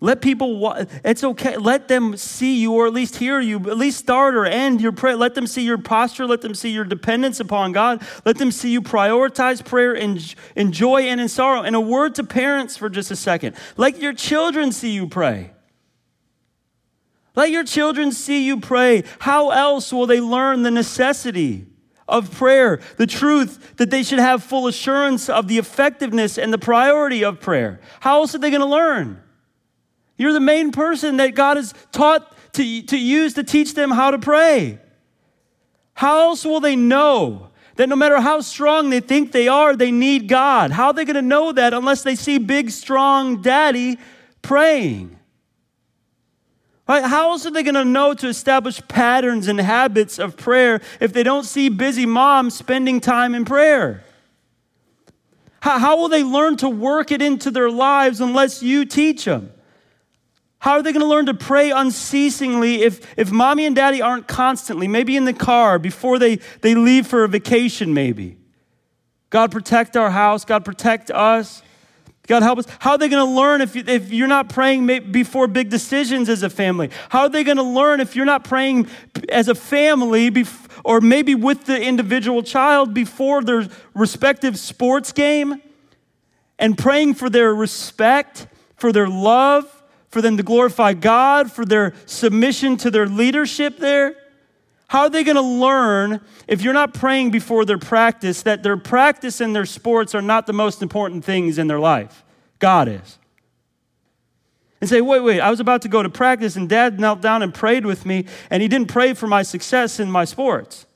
[0.00, 1.56] Let people, it's okay.
[1.56, 4.92] Let them see you or at least hear you, at least start or end your
[4.92, 5.16] prayer.
[5.16, 6.24] Let them see your posture.
[6.24, 8.06] Let them see your dependence upon God.
[8.24, 10.20] Let them see you prioritize prayer in,
[10.54, 11.62] in joy and in sorrow.
[11.62, 13.56] And a word to parents for just a second.
[13.76, 15.50] Let your children see you pray.
[17.34, 19.02] Let your children see you pray.
[19.18, 21.66] How else will they learn the necessity
[22.06, 26.58] of prayer, the truth that they should have full assurance of the effectiveness and the
[26.58, 27.80] priority of prayer?
[27.98, 29.22] How else are they going to learn?
[30.18, 34.10] You're the main person that God has taught to, to use to teach them how
[34.10, 34.78] to pray.
[35.94, 39.92] How else will they know that no matter how strong they think they are, they
[39.92, 40.72] need God?
[40.72, 43.98] How are they going to know that unless they see big, strong daddy
[44.42, 45.16] praying?
[46.88, 47.04] Right?
[47.04, 51.12] How else are they going to know to establish patterns and habits of prayer if
[51.12, 54.02] they don't see busy moms spending time in prayer?
[55.60, 59.52] How, how will they learn to work it into their lives unless you teach them?
[60.60, 64.26] How are they going to learn to pray unceasingly if, if mommy and daddy aren't
[64.26, 68.36] constantly, maybe in the car before they, they leave for a vacation, maybe?
[69.30, 71.62] God protect our house, God protect us.
[72.26, 72.66] God help us.
[72.78, 76.28] How are they going to learn if, you, if you're not praying before big decisions
[76.28, 76.90] as a family?
[77.08, 78.86] How are they going to learn if you're not praying
[79.30, 85.62] as a family bef- or maybe with the individual child before their respective sports game
[86.58, 88.46] and praying for their respect,
[88.76, 89.77] for their love?
[90.08, 94.16] For them to glorify God, for their submission to their leadership there?
[94.88, 98.78] How are they going to learn if you're not praying before their practice that their
[98.78, 102.24] practice and their sports are not the most important things in their life?
[102.58, 103.18] God is.
[104.80, 107.42] And say, wait, wait, I was about to go to practice and dad knelt down
[107.42, 110.86] and prayed with me, and he didn't pray for my success in my sports.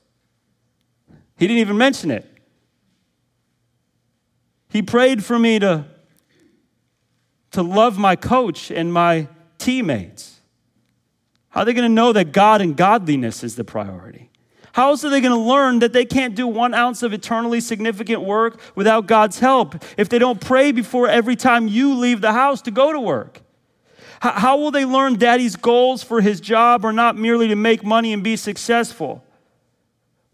[1.37, 2.29] He didn't even mention it.
[4.69, 5.85] He prayed for me to
[7.53, 9.27] to love my coach and my
[9.57, 10.41] teammates?
[11.49, 14.29] How are they going to know that God and godliness is the priority?
[14.73, 17.61] How else are they going to learn that they can't do one ounce of eternally
[17.61, 22.33] significant work without God's help if they don't pray before every time you leave the
[22.33, 23.41] house to go to work?
[24.19, 28.13] How will they learn daddy's goals for his job are not merely to make money
[28.13, 29.23] and be successful?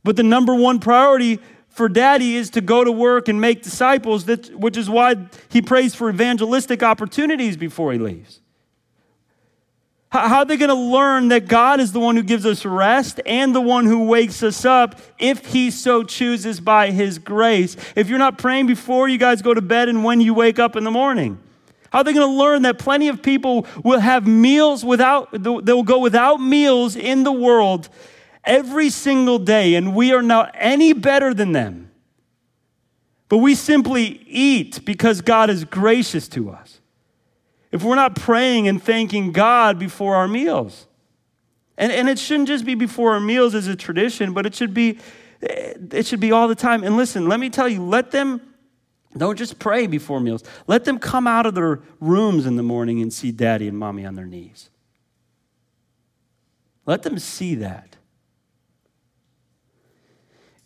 [0.05, 1.39] But the number one priority
[1.69, 5.15] for daddy is to go to work and make disciples, which is why
[5.49, 8.41] he prays for evangelistic opportunities before he leaves.
[10.11, 13.21] How, are they going to learn that God is the one who gives us rest
[13.27, 17.77] and the one who wakes us up if he so chooses by his grace?
[17.95, 20.75] If you're not praying before you guys go to bed and when you wake up
[20.75, 21.37] in the morning,
[21.91, 25.83] how are they going to learn that plenty of people will have meals without, they'll
[25.83, 27.87] go without meals in the world
[28.49, 31.91] every single day, and we are not any better than them.
[33.29, 36.81] But we simply eat because God is gracious to us.
[37.71, 40.87] If we're not praying and thanking God before our meals,
[41.77, 44.73] and, and it shouldn't just be before our meals as a tradition, but it should
[44.73, 44.97] be
[45.41, 46.83] it should be all the time.
[46.83, 48.41] And listen, let me tell you, let them
[49.17, 50.43] Don't just pray before meals.
[50.67, 54.05] Let them come out of their rooms in the morning and see daddy and mommy
[54.05, 54.69] on their knees.
[56.85, 57.88] Let them see that.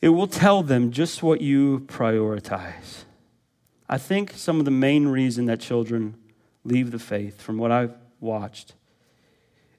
[0.04, 3.06] It will tell them just what you prioritize.
[3.88, 6.18] I think some of the main reason that children
[6.66, 8.74] leave the faith, from what I've watched,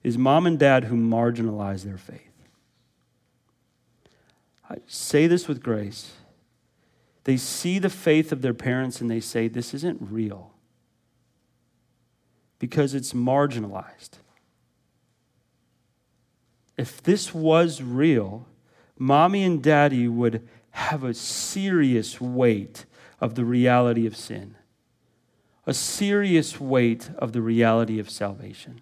[0.03, 2.33] is mom and dad who marginalize their faith.
[4.71, 6.13] I say this with grace.
[7.25, 10.55] They see the faith of their parents and they say, This isn't real
[12.59, 14.13] because it's marginalized.
[16.79, 18.47] If this was real,
[19.05, 22.87] mommy and daddy would have a serious weight
[23.21, 24.57] of the reality of sin,
[25.67, 28.81] a serious weight of the reality of salvation,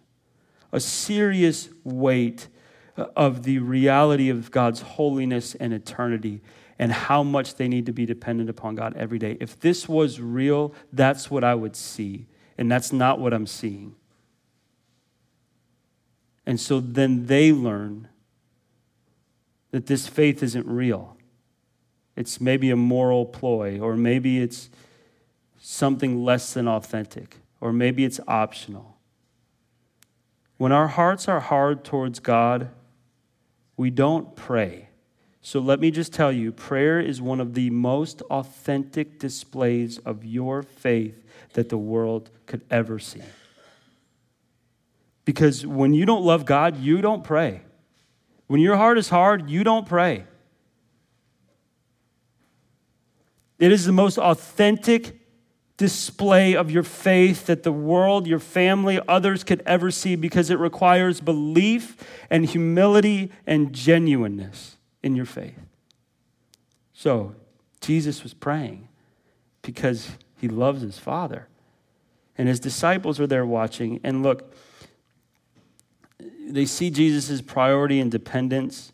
[0.71, 2.49] a serious weight
[2.97, 6.41] uh, of the reality of God's holiness and eternity
[6.79, 9.37] and how much they need to be dependent upon God every day.
[9.41, 12.27] If this was real, that's what I would see.
[12.57, 13.97] And that's not what I'm seeing.
[16.47, 18.09] And so then they learn
[19.73, 21.17] that this faith isn't real.
[22.15, 24.71] It's maybe a moral ploy, or maybe it's
[25.61, 28.99] something less than authentic, or maybe it's optional.
[30.59, 32.71] When our hearts are hard towards God,
[33.77, 34.89] we don't pray.
[35.41, 40.25] So let me just tell you prayer is one of the most authentic displays of
[40.25, 43.23] your faith that the world could ever see.
[45.25, 47.63] Because when you don't love God, you don't pray.
[48.53, 50.27] When your heart is hard, you don't pray.
[53.59, 55.19] It is the most authentic
[55.79, 60.59] display of your faith that the world, your family, others could ever see because it
[60.59, 61.97] requires belief
[62.29, 65.59] and humility and genuineness in your faith.
[66.93, 67.35] So,
[67.81, 68.87] Jesus was praying
[69.63, 71.49] because he loves his Father.
[72.37, 73.99] And his disciples are there watching.
[74.05, 74.55] And look,
[76.49, 78.93] they see Jesus' priority and dependence.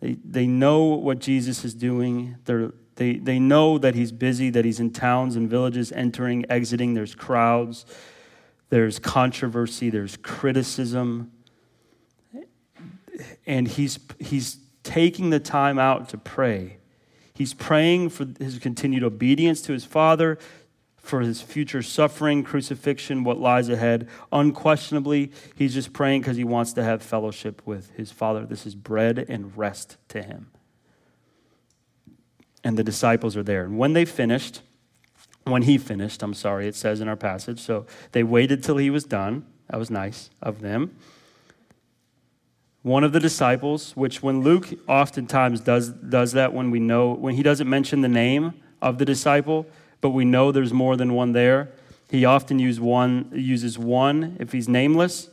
[0.00, 2.36] They, they know what Jesus is doing.
[2.44, 6.94] They're, they, they know that he's busy, that he's in towns and villages, entering, exiting.
[6.94, 7.86] There's crowds,
[8.68, 11.32] there's controversy, there's criticism.
[13.46, 16.78] And he's, he's taking the time out to pray.
[17.34, 20.38] He's praying for his continued obedience to his Father,
[21.04, 24.08] for his future suffering, crucifixion, what lies ahead.
[24.32, 28.46] Unquestionably, he's just praying because he wants to have fellowship with his Father.
[28.46, 30.50] This is bread and rest to him.
[32.64, 33.64] And the disciples are there.
[33.64, 34.62] And when they finished,
[35.44, 38.88] when he finished, I'm sorry, it says in our passage, so they waited till he
[38.88, 39.44] was done.
[39.68, 40.96] That was nice of them
[42.84, 47.34] one of the disciples, which when Luke oftentimes does, does that when we know, when
[47.34, 48.52] he doesn't mention the name
[48.82, 49.66] of the disciple,
[50.04, 51.70] but we know there's more than one there,
[52.10, 55.30] he often use one, uses one if he's nameless.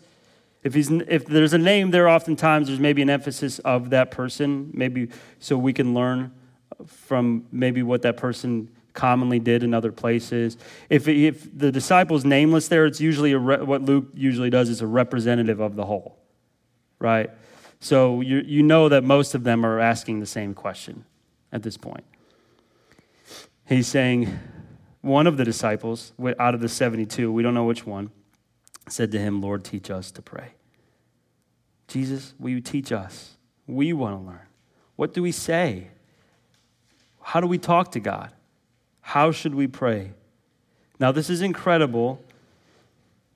[0.63, 4.71] If, he's, if there's a name there, oftentimes there's maybe an emphasis of that person,
[4.73, 5.09] maybe
[5.39, 6.31] so we can learn
[6.87, 10.55] from maybe what that person commonly did in other places.
[10.89, 14.87] If, if the disciple's nameless there, it's usually re, what Luke usually does is a
[14.87, 16.17] representative of the whole,
[16.97, 17.29] right?
[17.81, 21.03] So you, you know that most of them are asking the same question
[21.51, 22.05] at this point.
[23.71, 24.37] He's saying,
[25.01, 28.11] one of the disciples, out of the 72, we don't know which one,
[28.87, 30.53] said to him, Lord, teach us to pray.
[31.87, 33.37] Jesus, will you teach us?
[33.67, 34.47] We want to learn.
[34.95, 35.87] What do we say?
[37.21, 38.31] How do we talk to God?
[39.01, 40.11] How should we pray?
[40.99, 42.21] Now, this is incredible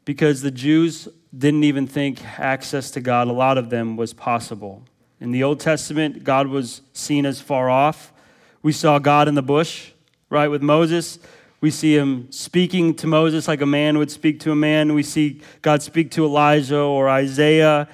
[0.05, 4.83] because the Jews didn't even think access to God, a lot of them, was possible.
[5.19, 8.13] In the Old Testament, God was seen as far off.
[8.61, 9.91] We saw God in the bush,
[10.29, 11.19] right, with Moses.
[11.65, 14.93] We see him speaking to Moses like a man would speak to a man.
[14.93, 17.87] We see God speak to Elijah or Isaiah,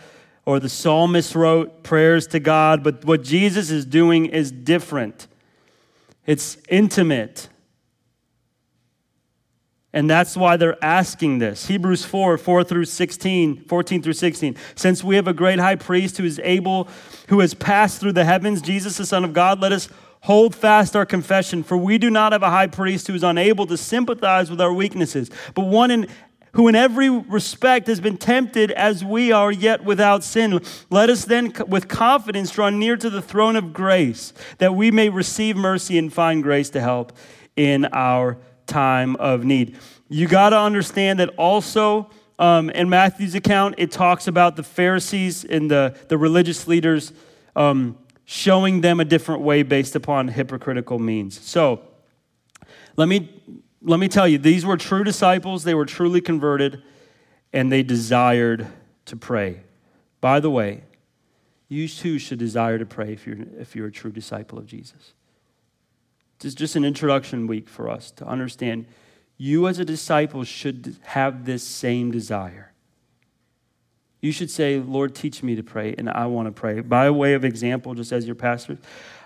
[0.45, 2.83] or the psalmist wrote prayers to God.
[2.83, 5.27] But what Jesus is doing is different,
[6.25, 7.47] it's intimate.
[9.93, 11.67] And that's why they're asking this.
[11.67, 14.57] Hebrews 4, 4 through 16, 14 through 16.
[14.75, 16.89] Since we have a great high priest who is able,
[17.29, 19.87] who has passed through the heavens, Jesus, the Son of God, let us
[20.21, 21.63] hold fast our confession.
[21.63, 24.73] For we do not have a high priest who is unable to sympathize with our
[24.73, 26.07] weaknesses, but one in,
[26.53, 30.61] who in every respect has been tempted as we are, yet without sin.
[30.89, 35.09] Let us then with confidence draw near to the throne of grace, that we may
[35.09, 37.13] receive mercy and find grace to help
[37.55, 39.77] in our time of need.
[40.07, 45.45] You got to understand that also um, in Matthew's account, it talks about the Pharisees
[45.45, 47.13] and the, the religious leaders
[47.55, 47.97] um,
[48.31, 51.37] showing them a different way based upon hypocritical means.
[51.41, 51.81] So,
[52.95, 53.29] Let me,
[53.81, 55.65] let me tell you, these were true disciples.
[55.65, 56.81] They were truly converted,
[57.51, 58.67] and they desired
[59.07, 59.63] to pray.
[60.21, 60.83] By the way,
[61.67, 65.13] you too should desire to pray if you're, if you're a true disciple of Jesus.
[66.41, 68.85] It's just an introduction week for us to understand
[69.37, 72.70] you as a disciple should have this same desire.
[74.21, 76.81] You should say, Lord, teach me to pray, and I want to pray.
[76.81, 78.77] By way of example, just as your pastor,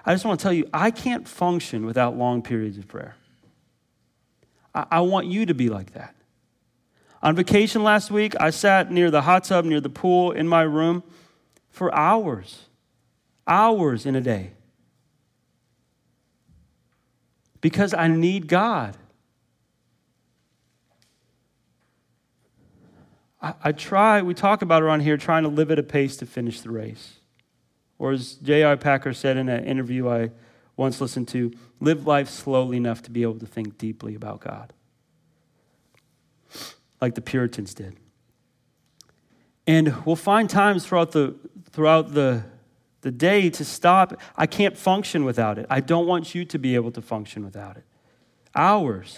[0.06, 3.16] I just want to tell you, I can't function without long periods of prayer.
[4.74, 6.16] I, I want you to be like that.
[7.22, 10.62] On vacation last week, I sat near the hot tub, near the pool in my
[10.62, 11.04] room
[11.70, 12.66] for hours,
[13.48, 14.52] hours in a day.
[17.60, 18.96] Because I need God.
[23.46, 26.26] I, I try, we talk about around here, trying to live at a pace to
[26.26, 27.14] finish the race.
[28.00, 28.76] Or as J.I.
[28.76, 30.32] Packer said in an interview I
[30.76, 34.74] once listened to, live life slowly enough to be able to think deeply about God,
[37.00, 37.96] like the Puritans did.
[39.68, 41.36] And we'll find times throughout the,
[41.70, 42.44] throughout the,
[43.02, 44.20] the day to stop.
[44.36, 45.68] I can't function without it.
[45.70, 47.84] I don't want you to be able to function without it.
[48.56, 49.18] Hours.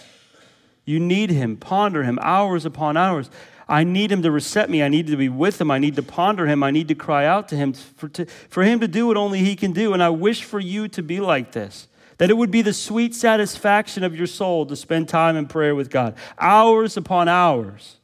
[0.86, 1.58] You need Him.
[1.58, 3.30] Ponder Him hours upon hours.
[3.70, 4.82] I need him to reset me.
[4.82, 5.70] I need to be with him.
[5.70, 6.63] I need to ponder him.
[6.63, 9.39] I need to cry out to him for, to, for him to do what only
[9.39, 9.93] he can do.
[9.93, 11.88] And I wish for you to be like this
[12.18, 15.76] that it would be the sweet satisfaction of your soul to spend time in prayer
[15.76, 17.97] with God, hours upon hours.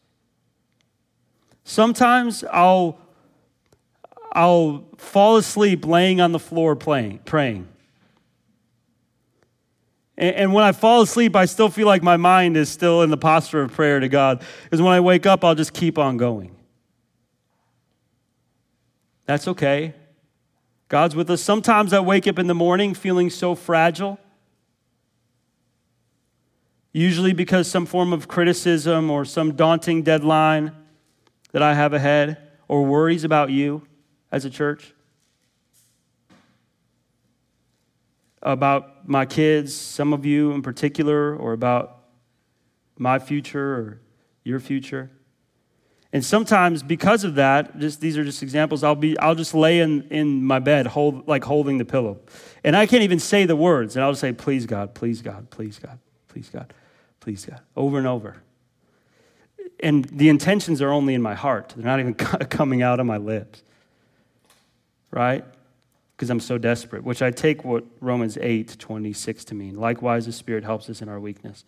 [1.64, 2.99] Sometimes I'll,
[4.32, 7.68] I'll fall asleep laying on the floor playing, praying.
[10.16, 13.18] And when I fall asleep, I still feel like my mind is still in the
[13.18, 14.43] posture of prayer to God.
[14.64, 16.55] Because when I wake up, I'll just keep on going.
[19.26, 19.95] That's okay.
[20.88, 21.41] God's with us.
[21.41, 24.20] Sometimes I wake up in the morning feeling so fragile.
[26.91, 30.74] Usually because some form of criticism or some daunting deadline
[31.53, 32.38] that I have ahead
[32.68, 33.88] or worries about you
[34.32, 34.93] as a church.
[38.44, 42.04] About my kids, some of you in particular, or about
[42.98, 44.02] my future or
[44.44, 45.10] your future.
[46.12, 49.80] And sometimes because of that, just these are just examples, I'll be I'll just lay
[49.80, 52.20] in, in my bed, hold like holding the pillow.
[52.64, 53.96] And I can't even say the words.
[53.96, 56.72] And I'll just say, please God, please God, please God, please God,
[57.20, 58.44] please God, over and over.
[59.80, 61.74] And the intentions are only in my heart.
[61.76, 63.64] They're not even coming out of my lips.
[65.10, 65.46] Right?
[66.16, 69.76] Because I'm so desperate, which I take what Romans 8 26 to mean.
[69.76, 71.66] Likewise, the Spirit helps us in our weakness.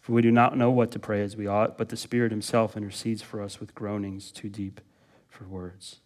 [0.00, 2.76] For we do not know what to pray as we ought, but the Spirit Himself
[2.76, 4.80] intercedes for us with groanings too deep
[5.28, 6.00] for words.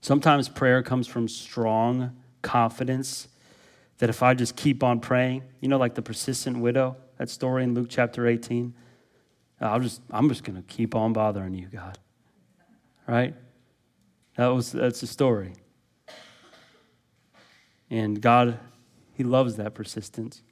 [0.00, 3.28] Sometimes prayer comes from strong confidence
[3.98, 7.64] that if I just keep on praying, you know, like the persistent widow, that story
[7.64, 8.74] in Luke chapter 18,
[9.60, 11.98] I'll just, I'm just going to keep on bothering you, God.
[13.06, 13.34] Right?
[14.36, 15.54] That was, that's the story.
[17.94, 18.58] And God,
[19.12, 20.42] He loves that persistence.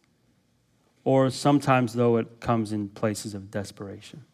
[1.02, 4.24] Or sometimes, though, it comes in places of desperation.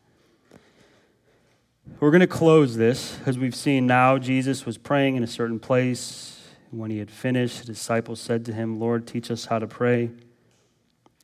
[2.00, 4.18] We're going to close this as we've seen now.
[4.18, 6.38] Jesus was praying in a certain place.
[6.70, 10.10] When he had finished, the disciples said to him, Lord, teach us how to pray.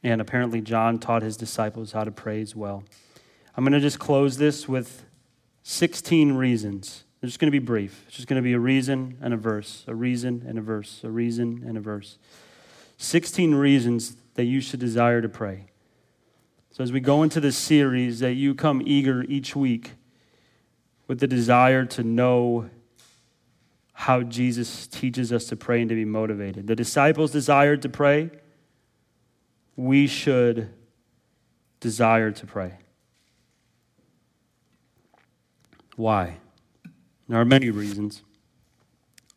[0.03, 2.83] And apparently, John taught his disciples how to pray as well.
[3.55, 5.05] I'm going to just close this with
[5.65, 8.05] 16 reasons it's just going to be brief.
[8.07, 11.01] It's just going to be a reason and a verse, a reason and a verse,
[11.03, 12.19] a reason and a verse.
[12.99, 15.67] 16 reasons that you should desire to pray.
[16.71, 19.93] So, as we go into this series, that you come eager each week
[21.07, 22.69] with the desire to know
[23.95, 26.67] how Jesus teaches us to pray and to be motivated.
[26.67, 28.31] The disciples desired to pray.
[29.77, 30.69] We should
[31.81, 32.75] desire to pray.
[35.97, 36.37] Why?
[37.29, 38.23] There are many reasons.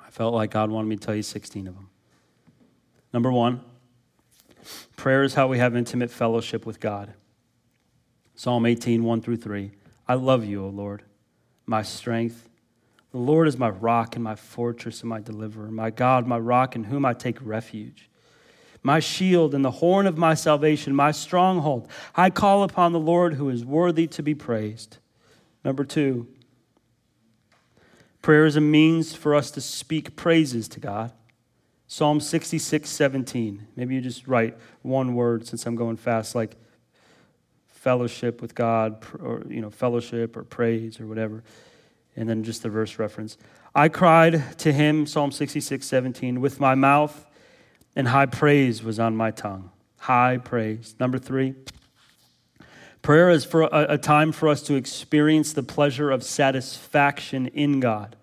[0.05, 1.89] I felt like God wanted me to tell you 16 of them.
[3.13, 3.61] Number one,
[4.95, 7.13] prayer is how we have intimate fellowship with God.
[8.35, 9.71] Psalm 18, 1 through 3.
[10.07, 11.03] I love you, O Lord,
[11.65, 12.49] my strength.
[13.11, 16.75] The Lord is my rock and my fortress and my deliverer, my God, my rock
[16.75, 18.09] in whom I take refuge,
[18.83, 21.89] my shield and the horn of my salvation, my stronghold.
[22.15, 24.97] I call upon the Lord who is worthy to be praised.
[25.63, 26.27] Number two,
[28.27, 31.13] Prayer is a means for us to speak praises to God.
[31.87, 33.67] Psalm 66, 17.
[33.77, 36.57] Maybe you just write one word since I'm going fast, like
[37.67, 41.41] fellowship with God, or, you know, fellowship or praise or whatever.
[42.17, 43.37] And then just the verse reference.
[43.73, 47.25] I cried to him, Psalm 66, 17, with my mouth,
[47.95, 49.71] and high praise was on my tongue.
[49.99, 50.95] High praise.
[50.99, 51.55] Number three,
[53.01, 57.79] prayer is for a, a time for us to experience the pleasure of satisfaction in
[57.79, 58.15] God.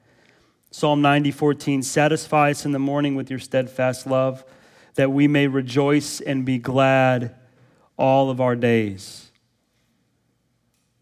[0.71, 4.45] Psalm 90, 14, satisfy us in the morning with your steadfast love,
[4.95, 7.35] that we may rejoice and be glad
[7.97, 9.31] all of our days.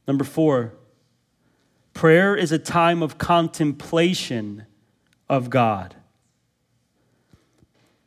[0.07, 0.75] Number four,
[1.95, 4.67] prayer is a time of contemplation
[5.29, 5.97] of God.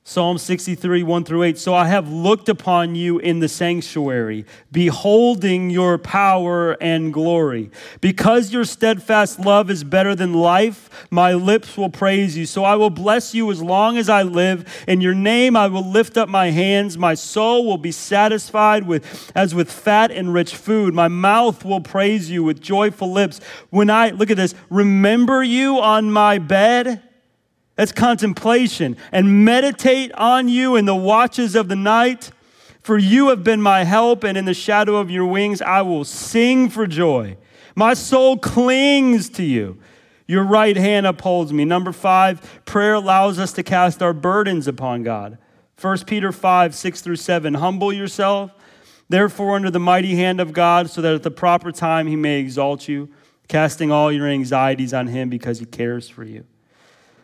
[0.07, 1.57] Psalm 63, 1 through 8.
[1.57, 7.71] So I have looked upon you in the sanctuary, beholding your power and glory.
[8.01, 12.45] Because your steadfast love is better than life, my lips will praise you.
[12.45, 14.85] So I will bless you as long as I live.
[14.87, 16.99] In your name I will lift up my hands.
[16.99, 20.93] My soul will be satisfied with as with fat and rich food.
[20.93, 23.41] My mouth will praise you with joyful lips.
[23.71, 27.01] When I, look at this, remember you on my bed
[27.75, 28.97] that's contemplation.
[29.11, 32.31] And meditate on you in the watches of the night.
[32.81, 36.03] For you have been my help, and in the shadow of your wings I will
[36.05, 37.35] sing for joy.
[37.75, 39.79] My soul clings to you.
[40.27, 41.65] Your right hand upholds me.
[41.65, 45.37] Number five, prayer allows us to cast our burdens upon God.
[45.79, 47.55] 1 Peter 5, 6 through 7.
[47.55, 48.51] Humble yourself,
[49.09, 52.39] therefore, under the mighty hand of God, so that at the proper time he may
[52.39, 53.09] exalt you,
[53.47, 56.45] casting all your anxieties on him because he cares for you.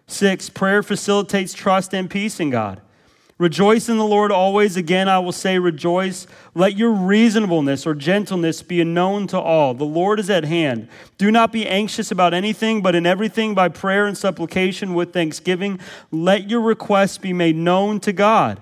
[0.08, 2.82] Six, prayer facilitates trust and peace in God.
[3.42, 4.78] Rejoice in the Lord always.
[4.78, 6.28] Again, I will say, rejoice.
[6.54, 9.74] Let your reasonableness or gentleness be known to all.
[9.74, 10.88] The Lord is at hand.
[11.18, 15.80] Do not be anxious about anything, but in everything by prayer and supplication with thanksgiving,
[16.12, 18.62] let your requests be made known to God.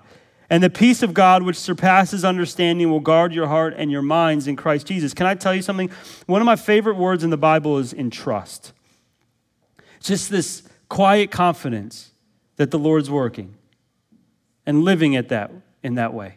[0.50, 4.48] And the peace of God, which surpasses understanding, will guard your heart and your minds
[4.48, 5.14] in Christ Jesus.
[5.14, 5.92] Can I tell you something?
[6.26, 8.72] One of my favorite words in the Bible is in entrust.
[10.00, 12.12] Just this quiet confidence
[12.58, 13.56] that the Lord's working
[14.66, 16.36] and living at that in that way.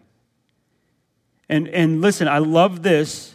[1.48, 3.34] And and listen, I love this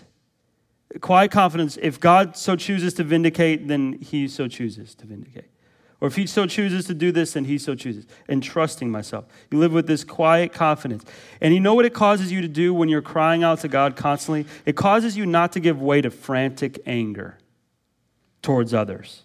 [1.01, 1.77] quiet confidence.
[1.81, 5.49] If God so chooses to vindicate, then he so chooses to vindicate.
[5.99, 8.05] Or if he so chooses to do this, then he so chooses.
[8.27, 9.25] And trusting myself.
[9.49, 11.03] You live with this quiet confidence.
[11.41, 13.95] And you know what it causes you to do when you're crying out to God
[13.95, 14.45] constantly?
[14.65, 17.39] It causes you not to give way to frantic anger
[18.43, 19.23] towards others.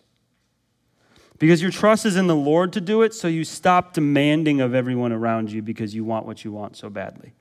[1.43, 4.76] Because your trust is in the Lord to do it, so you stop demanding of
[4.76, 7.32] everyone around you because you want what you want so badly.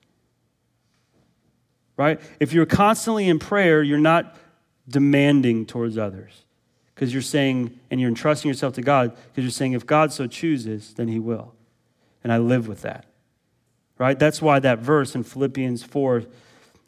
[1.98, 2.20] Right?
[2.40, 4.36] If you're constantly in prayer, you're not
[4.90, 6.46] demanding towards others
[6.96, 10.26] because you're saying, and you're entrusting yourself to God because you're saying, if God so
[10.26, 11.54] chooses, then He will.
[12.24, 13.06] And I live with that.
[14.00, 14.18] Right?
[14.18, 16.24] That's why that verse in Philippians 4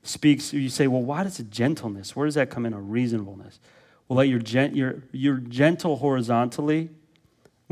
[0.02, 2.16] speaks, you say, well, why does it gentleness?
[2.16, 2.74] Where does that come in?
[2.74, 3.60] A reasonableness.
[4.08, 6.90] Well, let your, gent, your, your gentle horizontally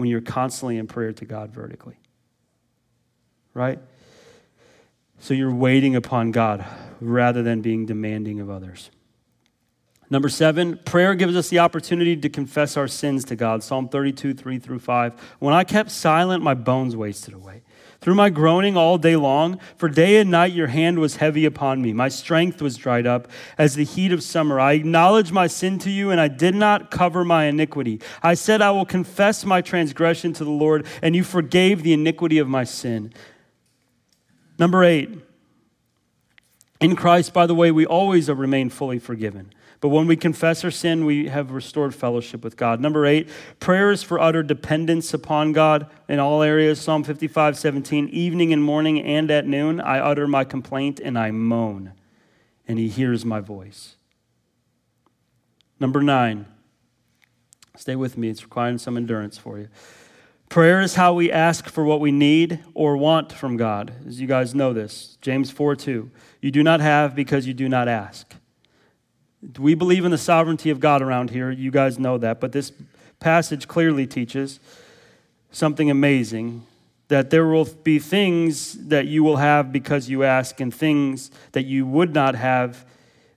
[0.01, 1.95] when you're constantly in prayer to God vertically.
[3.53, 3.79] Right?
[5.19, 6.65] So you're waiting upon God
[6.99, 8.89] rather than being demanding of others.
[10.09, 13.63] Number seven, prayer gives us the opportunity to confess our sins to God.
[13.63, 15.13] Psalm 32, 3 through 5.
[15.39, 17.61] When I kept silent, my bones wasted away
[18.01, 19.59] through my groaning all day long.
[19.77, 21.93] For day and night your hand was heavy upon me.
[21.93, 23.27] My strength was dried up
[23.57, 24.59] as the heat of summer.
[24.59, 28.01] I acknowledged my sin to you, and I did not cover my iniquity.
[28.23, 32.39] I said, I will confess my transgression to the Lord, and you forgave the iniquity
[32.39, 33.13] of my sin.
[34.57, 35.09] Number eight,
[36.79, 39.53] in Christ, by the way, we always remain fully forgiven.
[39.81, 42.79] But when we confess our sin, we have restored fellowship with God.
[42.79, 43.27] Number eight,
[43.59, 46.79] prayers for utter dependence upon God in all areas.
[46.79, 48.07] Psalm 55, 17.
[48.09, 51.93] Evening and morning and at noon, I utter my complaint and I moan,
[52.67, 53.95] and he hears my voice.
[55.79, 56.45] Number nine,
[57.75, 59.67] stay with me, it's requiring some endurance for you.
[60.47, 63.93] Prayer is how we ask for what we need or want from God.
[64.05, 66.11] As you guys know this, James 4 2.
[66.39, 68.35] You do not have because you do not ask.
[69.57, 71.49] We believe in the sovereignty of God around here.
[71.49, 72.39] You guys know that.
[72.39, 72.71] But this
[73.19, 74.59] passage clearly teaches
[75.51, 76.65] something amazing
[77.07, 81.63] that there will be things that you will have because you ask, and things that
[81.63, 82.85] you would not have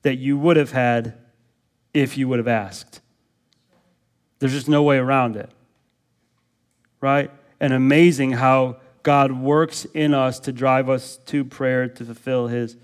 [0.02, 1.14] that you would have had
[1.92, 3.00] if you would have asked.
[4.38, 5.50] There's just no way around it.
[7.00, 7.30] Right?
[7.58, 12.76] And amazing how God works in us to drive us to prayer to fulfill his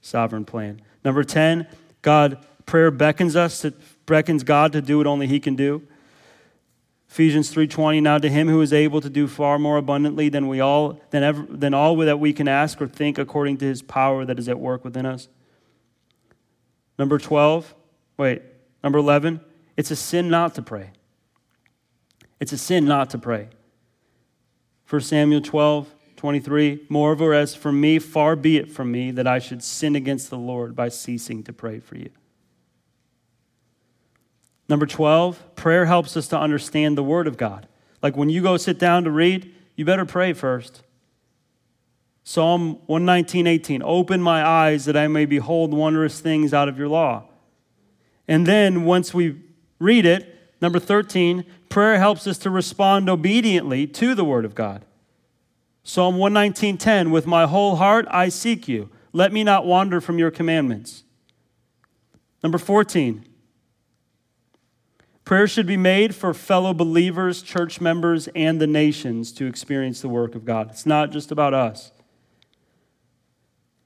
[0.00, 0.80] sovereign plan.
[1.04, 1.66] Number 10,
[2.00, 3.72] God prayer beckons us to
[4.06, 5.82] beckons God to do what only he can do.
[7.08, 10.60] Ephesians 3:20 now to him who is able to do far more abundantly than we
[10.60, 14.24] all than ever than all that we can ask or think according to his power
[14.24, 15.28] that is at work within us.
[16.98, 17.74] Number 12,
[18.18, 18.42] wait,
[18.84, 19.40] number 11,
[19.76, 20.90] it's a sin not to pray.
[22.40, 23.48] It's a sin not to pray.
[24.88, 29.38] 1 Samuel 12, 23 Moreover, as for me, far be it from me that I
[29.38, 32.10] should sin against the Lord by ceasing to pray for you.
[34.68, 37.66] Number 12, prayer helps us to understand the Word of God.
[38.02, 40.82] Like when you go sit down to read, you better pray first.
[42.22, 43.82] Psalm 119, 18.
[43.82, 47.24] Open my eyes that I may behold wondrous things out of your law.
[48.28, 49.40] And then once we
[49.78, 54.84] read it, number 13, prayer helps us to respond obediently to the word of God.
[55.82, 58.90] Psalm 119:10 With my whole heart I seek you.
[59.14, 61.04] Let me not wander from your commandments.
[62.42, 63.24] Number 14.
[65.28, 70.08] Prayer should be made for fellow believers, church members, and the nations to experience the
[70.08, 70.70] work of God.
[70.70, 71.92] It's not just about us.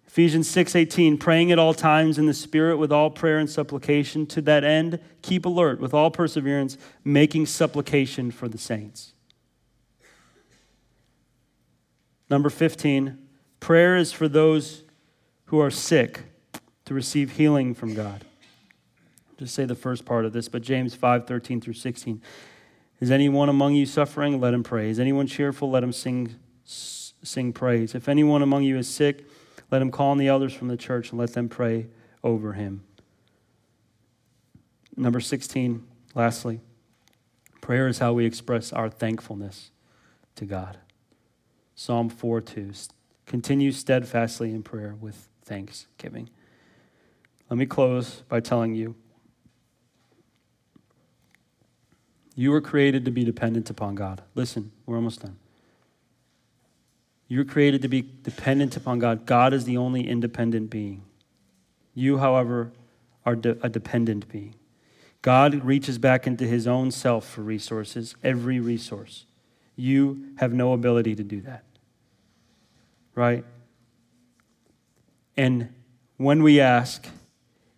[0.06, 4.40] Ephesians 6:18 praying at all times in the spirit with all prayer and supplication to
[4.42, 9.12] that end keep alert with all perseverance making supplication for the saints.
[12.30, 13.18] Number 15
[13.58, 14.84] prayer is for those
[15.46, 16.20] who are sick
[16.84, 18.26] to receive healing from God.
[19.42, 22.22] Just say the first part of this but James 5:13 through 16
[23.00, 24.88] Is anyone among you suffering let him pray.
[24.88, 27.96] Is anyone cheerful let him sing sing praise.
[27.96, 29.26] If anyone among you is sick
[29.72, 31.88] let him call on the elders from the church and let them pray
[32.22, 32.84] over him.
[34.96, 35.84] Number 16,
[36.14, 36.60] lastly,
[37.60, 39.72] prayer is how we express our thankfulness
[40.36, 40.78] to God.
[41.74, 42.70] Psalm 4 2.
[43.26, 46.30] Continue steadfastly in prayer with thanksgiving.
[47.50, 48.94] Let me close by telling you
[52.34, 54.22] you were created to be dependent upon God.
[54.34, 55.36] Listen, we're almost done.
[57.28, 59.26] You were created to be dependent upon God.
[59.26, 61.02] God is the only independent being.
[61.94, 62.72] You, however,
[63.24, 64.54] are de- a dependent being.
[65.22, 69.24] God reaches back into his own self for resources, every resource.
[69.76, 71.64] You have no ability to do that.
[73.14, 73.44] Right?
[75.36, 75.72] And
[76.16, 77.08] when we ask,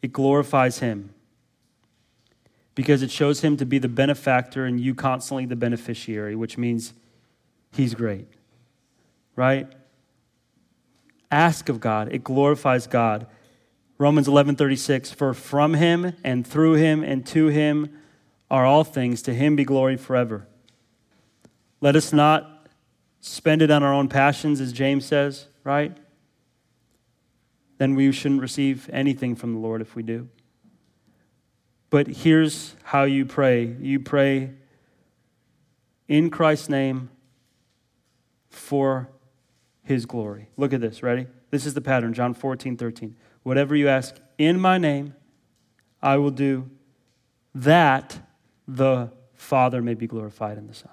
[0.03, 1.14] it glorifies him
[2.75, 6.93] because it shows him to be the benefactor and you constantly the beneficiary, which means
[7.72, 8.29] he's great
[9.37, 9.68] right?
[11.31, 12.12] Ask of God.
[12.12, 13.27] It glorifies God.
[13.99, 18.01] Romans 11:36 For from him and through him and to him
[18.51, 20.47] are all things to him be glory forever.
[21.81, 22.68] Let us not
[23.20, 25.97] spend it on our own passions as James says, right?
[27.79, 30.29] Then we shouldn't receive anything from the Lord if we do.
[31.95, 33.66] But here's how you pray.
[33.66, 34.51] You pray
[36.09, 37.09] in Christ's name
[38.49, 39.09] for
[39.84, 40.49] his glory.
[40.57, 41.28] Look at this, ready?
[41.53, 43.14] This is the pattern, John 14, 13.
[43.45, 45.14] Whatever you ask in my name,
[46.03, 46.68] I will do
[47.55, 48.18] that
[48.66, 50.90] the Father may be glorified in the Son.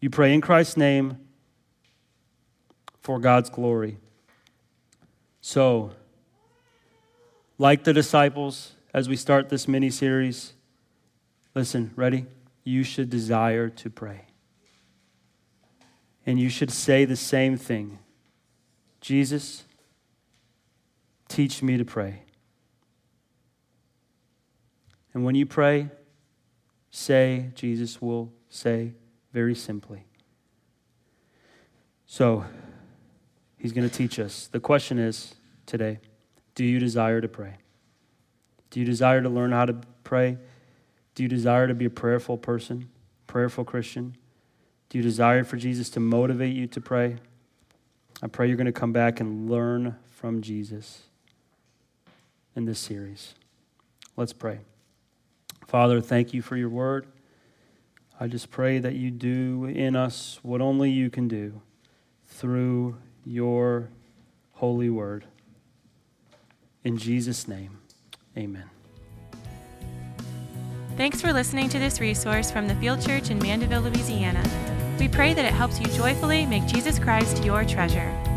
[0.00, 1.18] You pray in Christ's name
[3.00, 3.98] for God's glory.
[5.40, 5.90] So,
[7.58, 10.54] like the disciples, as we start this mini series,
[11.54, 12.26] listen, ready?
[12.64, 14.22] You should desire to pray.
[16.26, 18.00] And you should say the same thing
[19.00, 19.62] Jesus,
[21.28, 22.22] teach me to pray.
[25.14, 25.90] And when you pray,
[26.90, 28.94] say, Jesus will say
[29.32, 30.06] very simply.
[32.04, 32.44] So,
[33.58, 34.48] he's going to teach us.
[34.48, 35.36] The question is
[35.66, 36.00] today
[36.56, 37.58] do you desire to pray?
[38.70, 40.38] Do you desire to learn how to pray?
[41.14, 42.88] Do you desire to be a prayerful person,
[43.26, 44.16] prayerful Christian?
[44.88, 47.16] Do you desire for Jesus to motivate you to pray?
[48.22, 51.02] I pray you're going to come back and learn from Jesus
[52.56, 53.34] in this series.
[54.16, 54.60] Let's pray.
[55.66, 57.06] Father, thank you for your word.
[58.18, 61.60] I just pray that you do in us what only you can do
[62.26, 63.90] through your
[64.54, 65.24] holy word.
[66.82, 67.78] In Jesus' name,
[68.38, 68.64] amen.
[70.96, 74.42] Thanks for listening to this resource from the Field Church in Mandeville, Louisiana.
[74.98, 78.27] We pray that it helps you joyfully make Jesus Christ your treasure.